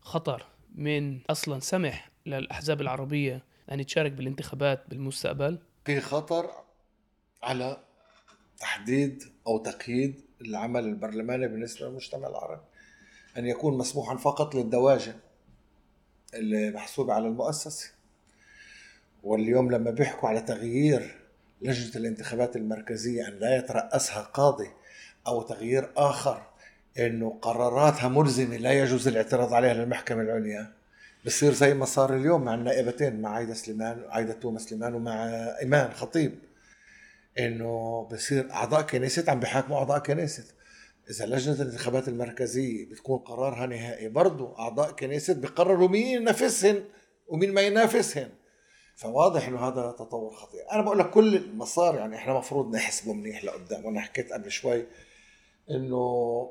خطر 0.00 0.46
من 0.74 1.20
أصلا 1.30 1.60
سمح 1.60 2.10
للأحزاب 2.26 2.80
العربية 2.80 3.42
أن 3.72 3.86
تشارك 3.86 4.12
بالانتخابات 4.12 4.84
بالمستقبل؟ 4.88 5.58
في 5.84 6.00
خطر 6.00 6.50
على 7.42 7.76
تحديد 8.60 9.24
أو 9.46 9.58
تقييد 9.58 10.20
العمل 10.40 10.84
البرلماني 10.84 11.48
بالنسبة 11.48 11.86
للمجتمع 11.86 12.28
العربي. 12.28 12.62
أن 13.36 13.46
يكون 13.46 13.78
مسموحا 13.78 14.16
فقط 14.16 14.54
للدواجن 14.54 15.14
اللي 16.34 16.70
محسوبة 16.70 17.12
على 17.14 17.28
المؤسسة. 17.28 17.90
واليوم 19.22 19.70
لما 19.70 19.90
بيحكوا 19.90 20.28
على 20.28 20.40
تغيير 20.40 21.18
لجنة 21.62 21.96
الانتخابات 21.96 22.56
المركزية 22.56 23.28
أن 23.28 23.32
لا 23.32 23.56
يترأسها 23.56 24.22
قاضي 24.22 24.70
أو 25.26 25.42
تغيير 25.42 25.90
آخر 25.96 26.42
إنه 26.98 27.38
قراراتها 27.42 28.08
ملزمة 28.08 28.56
لا 28.56 28.72
يجوز 28.72 29.08
الاعتراض 29.08 29.52
عليها 29.52 29.74
للمحكمة 29.74 30.22
العليا. 30.22 30.72
بصير 31.26 31.52
زي 31.52 31.74
ما 31.74 31.84
صار 31.84 32.16
اليوم 32.16 32.44
مع 32.44 32.54
النائبتين 32.54 33.20
مع 33.20 33.30
عايدة 33.30 33.54
سليمان 33.54 34.04
عايدة 34.08 34.32
توما 34.32 34.58
سليمان 34.58 34.94
ومع 34.94 35.26
إيمان 35.60 35.92
خطيب. 35.92 36.38
إنه 37.38 38.02
بصير 38.12 38.50
أعضاء 38.52 38.82
كنيسة 38.82 39.24
عم 39.28 39.40
بيحاكموا 39.40 39.78
أعضاء 39.78 39.98
كنيسة. 39.98 40.44
إذا 41.10 41.26
لجنة 41.26 41.62
الانتخابات 41.62 42.08
المركزية 42.08 42.86
بتكون 42.86 43.18
قرارها 43.18 43.66
نهائي 43.66 44.08
برضه 44.08 44.58
أعضاء 44.58 44.90
كنيسة 44.90 45.34
بيقرروا 45.34 45.88
مين 45.88 46.06
ينافسهن 46.06 46.84
ومين 47.28 47.54
ما 47.54 47.60
ينافسهن. 47.60 48.30
فواضح 48.96 49.48
إنه 49.48 49.68
هذا 49.68 49.92
تطور 49.92 50.34
خطير. 50.34 50.60
أنا 50.72 50.82
بقول 50.82 50.98
لك 50.98 51.10
كل 51.10 51.36
المسار 51.36 51.94
يعني 51.96 52.16
إحنا 52.16 52.32
مفروض 52.34 52.74
نحسبه 52.74 53.12
منيح 53.12 53.44
لقدام. 53.44 53.84
وأنا 53.84 54.00
حكيت 54.00 54.32
قبل 54.32 54.50
شوي 54.50 54.86
إنه 55.70 56.50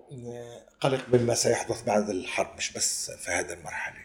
قلق 0.82 1.06
مما 1.14 1.34
سيحدث 1.34 1.84
بعد 1.84 2.10
الحرب 2.10 2.58
مش 2.58 2.74
بس 2.74 3.12
في 3.12 3.32
هذه 3.32 3.54
المرحلة. 3.54 3.98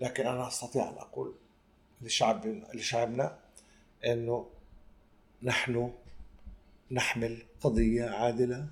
لكن 0.00 0.26
أنا 0.26 0.48
أستطيع 0.48 0.82
أن 0.88 0.94
أقول 0.94 1.34
لشعب 2.00 2.62
لشعبنا 2.74 3.38
إنه 4.06 4.46
نحن 5.44 5.92
نحمل 6.90 7.42
قضية 7.60 8.04
عادلة 8.04 8.68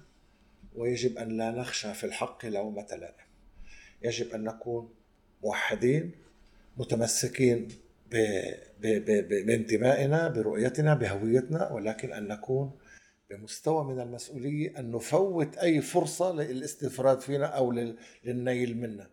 ويجب 0.75 1.19
أن 1.19 1.29
لا 1.29 1.51
نخشى 1.51 1.95
في 1.95 2.05
الحق 2.05 2.47
لومه 2.47 2.87
لائم 2.91 3.27
يجب 4.03 4.35
أن 4.35 4.45
نكون 4.45 4.95
موحدين 5.45 6.13
متمسكين 6.77 7.69
بانتمائنا 9.47 10.29
برؤيتنا 10.29 10.95
بهويتنا 10.95 11.73
ولكن 11.73 12.13
أن 12.13 12.29
نكون 12.29 12.79
بمستوى 13.31 13.85
من 13.85 14.01
المسؤولية 14.01 14.79
أن 14.79 14.93
نفوت 14.93 15.57
أي 15.59 15.81
فرصة 15.81 16.33
للاستفراد 16.33 17.21
فينا 17.21 17.47
أو 17.47 17.73
للنيل 18.25 18.77
منا. 18.81 19.11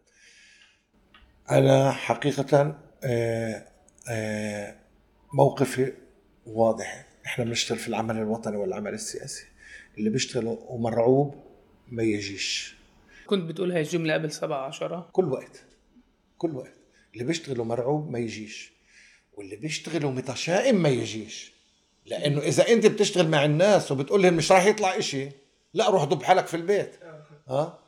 أنا 1.51 1.91
حقيقه 1.91 2.79
آه، 3.03 3.65
آه، 4.09 4.75
موقفي 5.33 5.93
واضح 6.45 7.08
إحنا 7.29 7.45
بنشتغل 7.45 7.77
في 7.77 7.87
العمل 7.87 8.17
الوطني 8.17 8.57
والعمل 8.57 8.93
السياسي. 8.93 9.45
اللي 9.97 10.09
بيشتغل 10.09 10.57
ومرعوب 10.67 11.43
ما 11.87 12.03
يجيش. 12.03 12.75
كنت 13.27 13.49
بتقول 13.49 13.71
هاي 13.71 13.81
الجملة 13.81 14.13
قبل 14.13 14.31
سبعة 14.31 14.67
عشرة؟ 14.67 15.09
كل 15.11 15.25
وقت. 15.25 15.63
كل 16.37 16.55
وقت. 16.55 16.73
اللي 17.13 17.23
بيشتغل 17.23 17.59
ومرعوب 17.59 18.11
ما 18.11 18.19
يجيش. 18.19 18.71
واللي 19.33 19.55
بيشتغل 19.55 20.05
ومتشائم 20.05 20.81
ما 20.81 20.89
يجيش. 20.89 21.53
لأنه 22.05 22.41
إذا 22.41 22.67
أنت 22.67 22.85
بتشتغل 22.85 23.27
مع 23.27 23.45
الناس 23.45 23.91
وبتقول 23.91 24.23
لهم 24.23 24.33
مش 24.33 24.51
راح 24.51 24.65
يطلع 24.65 24.97
إشي 24.97 25.29
لا 25.73 25.89
روح 25.89 26.03
ضب 26.03 26.23
حالك 26.23 26.47
في 26.47 26.57
البيت. 26.57 26.95
ها 27.47 27.79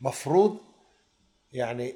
مفروض 0.00 0.60
يعني 1.52 1.94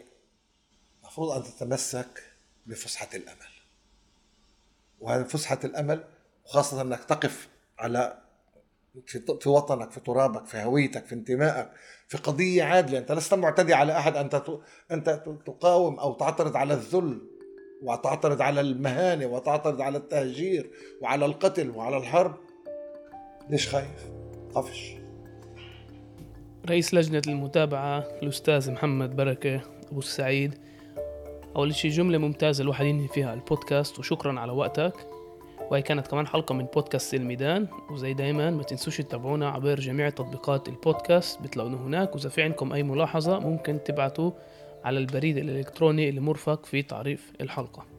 مفروض 1.05 1.30
أن 1.30 1.42
تتمسك 1.42 2.22
بفسحة 2.66 3.09
الأمل. 3.14 3.53
وهذه 5.00 5.22
فسحة 5.22 5.59
الأمل 5.64 6.05
وخاصة 6.45 6.80
إنك 6.80 7.05
تقف 7.05 7.49
على 7.78 8.18
في 9.40 9.49
وطنك 9.49 9.90
في 9.90 10.01
ترابك 10.01 10.47
في 10.47 10.59
هويتك 10.59 11.05
في 11.07 11.14
انتمائك 11.14 11.68
في 12.09 12.18
قضية 12.18 12.62
عادلة. 12.62 12.99
أنت 12.99 13.12
لست 13.12 13.34
معتدي 13.34 13.74
على 13.74 13.99
أحد. 13.99 14.16
أنت 14.16 14.43
أنت 14.90 15.22
تقاوم 15.47 15.99
أو 15.99 16.12
تعترض 16.12 16.57
على 16.57 16.74
الذل 16.74 17.20
وتعترض 17.82 18.43
على 18.43 18.61
المهانة 18.61 19.26
وتعترض 19.26 19.80
على 19.80 19.99
التهجير 19.99 20.70
وعلى 21.01 21.26
القتل 21.26 21.70
وعلى 21.70 21.97
الحرب. 21.97 22.34
ليش 23.51 23.68
خايف؟ 23.68 24.11
قفش 24.55 24.95
رئيس 26.68 26.95
لجنة 26.95 27.22
المتابعة 27.26 27.99
الأستاذ 27.99 28.70
محمد 28.70 29.16
بركة 29.16 29.61
أبو 29.90 29.99
السعيد. 29.99 30.59
أول 31.57 31.74
شيء 31.74 31.90
جملة 31.90 32.18
ممتازة 32.18 32.62
الواحد 32.62 32.84
ينهي 32.84 33.09
فيها 33.09 33.34
البودكاست 33.34 33.99
وشكرا 33.99 34.40
على 34.40 34.53
وقتك. 34.53 35.12
وهي 35.71 35.83
كانت 35.83 36.07
كمان 36.07 36.27
حلقة 36.27 36.55
من 36.55 36.65
بودكاست 36.65 37.15
الميدان. 37.15 37.67
وزي 37.91 38.15
دايما 38.15 38.51
ما 38.51 38.63
تنسوش 38.63 38.97
تتابعونا 38.97 39.49
عبر 39.49 39.81
جميع 39.81 40.09
تطبيقات 40.09 40.69
البودكاست. 40.69 41.43
بتلاقونا 41.43 41.77
هناك. 41.77 42.15
وإذا 42.15 42.29
في 42.29 42.43
عندكم 42.43 42.73
أي 42.73 42.83
ملاحظة 42.83 43.39
ممكن 43.39 43.79
تبعتوا 43.85 44.31
على 44.85 44.99
البريد 44.99 45.37
الإلكتروني 45.37 46.09
المرفق 46.09 46.67
في 46.67 46.83
تعريف 46.83 47.33
الحلقة. 47.41 47.91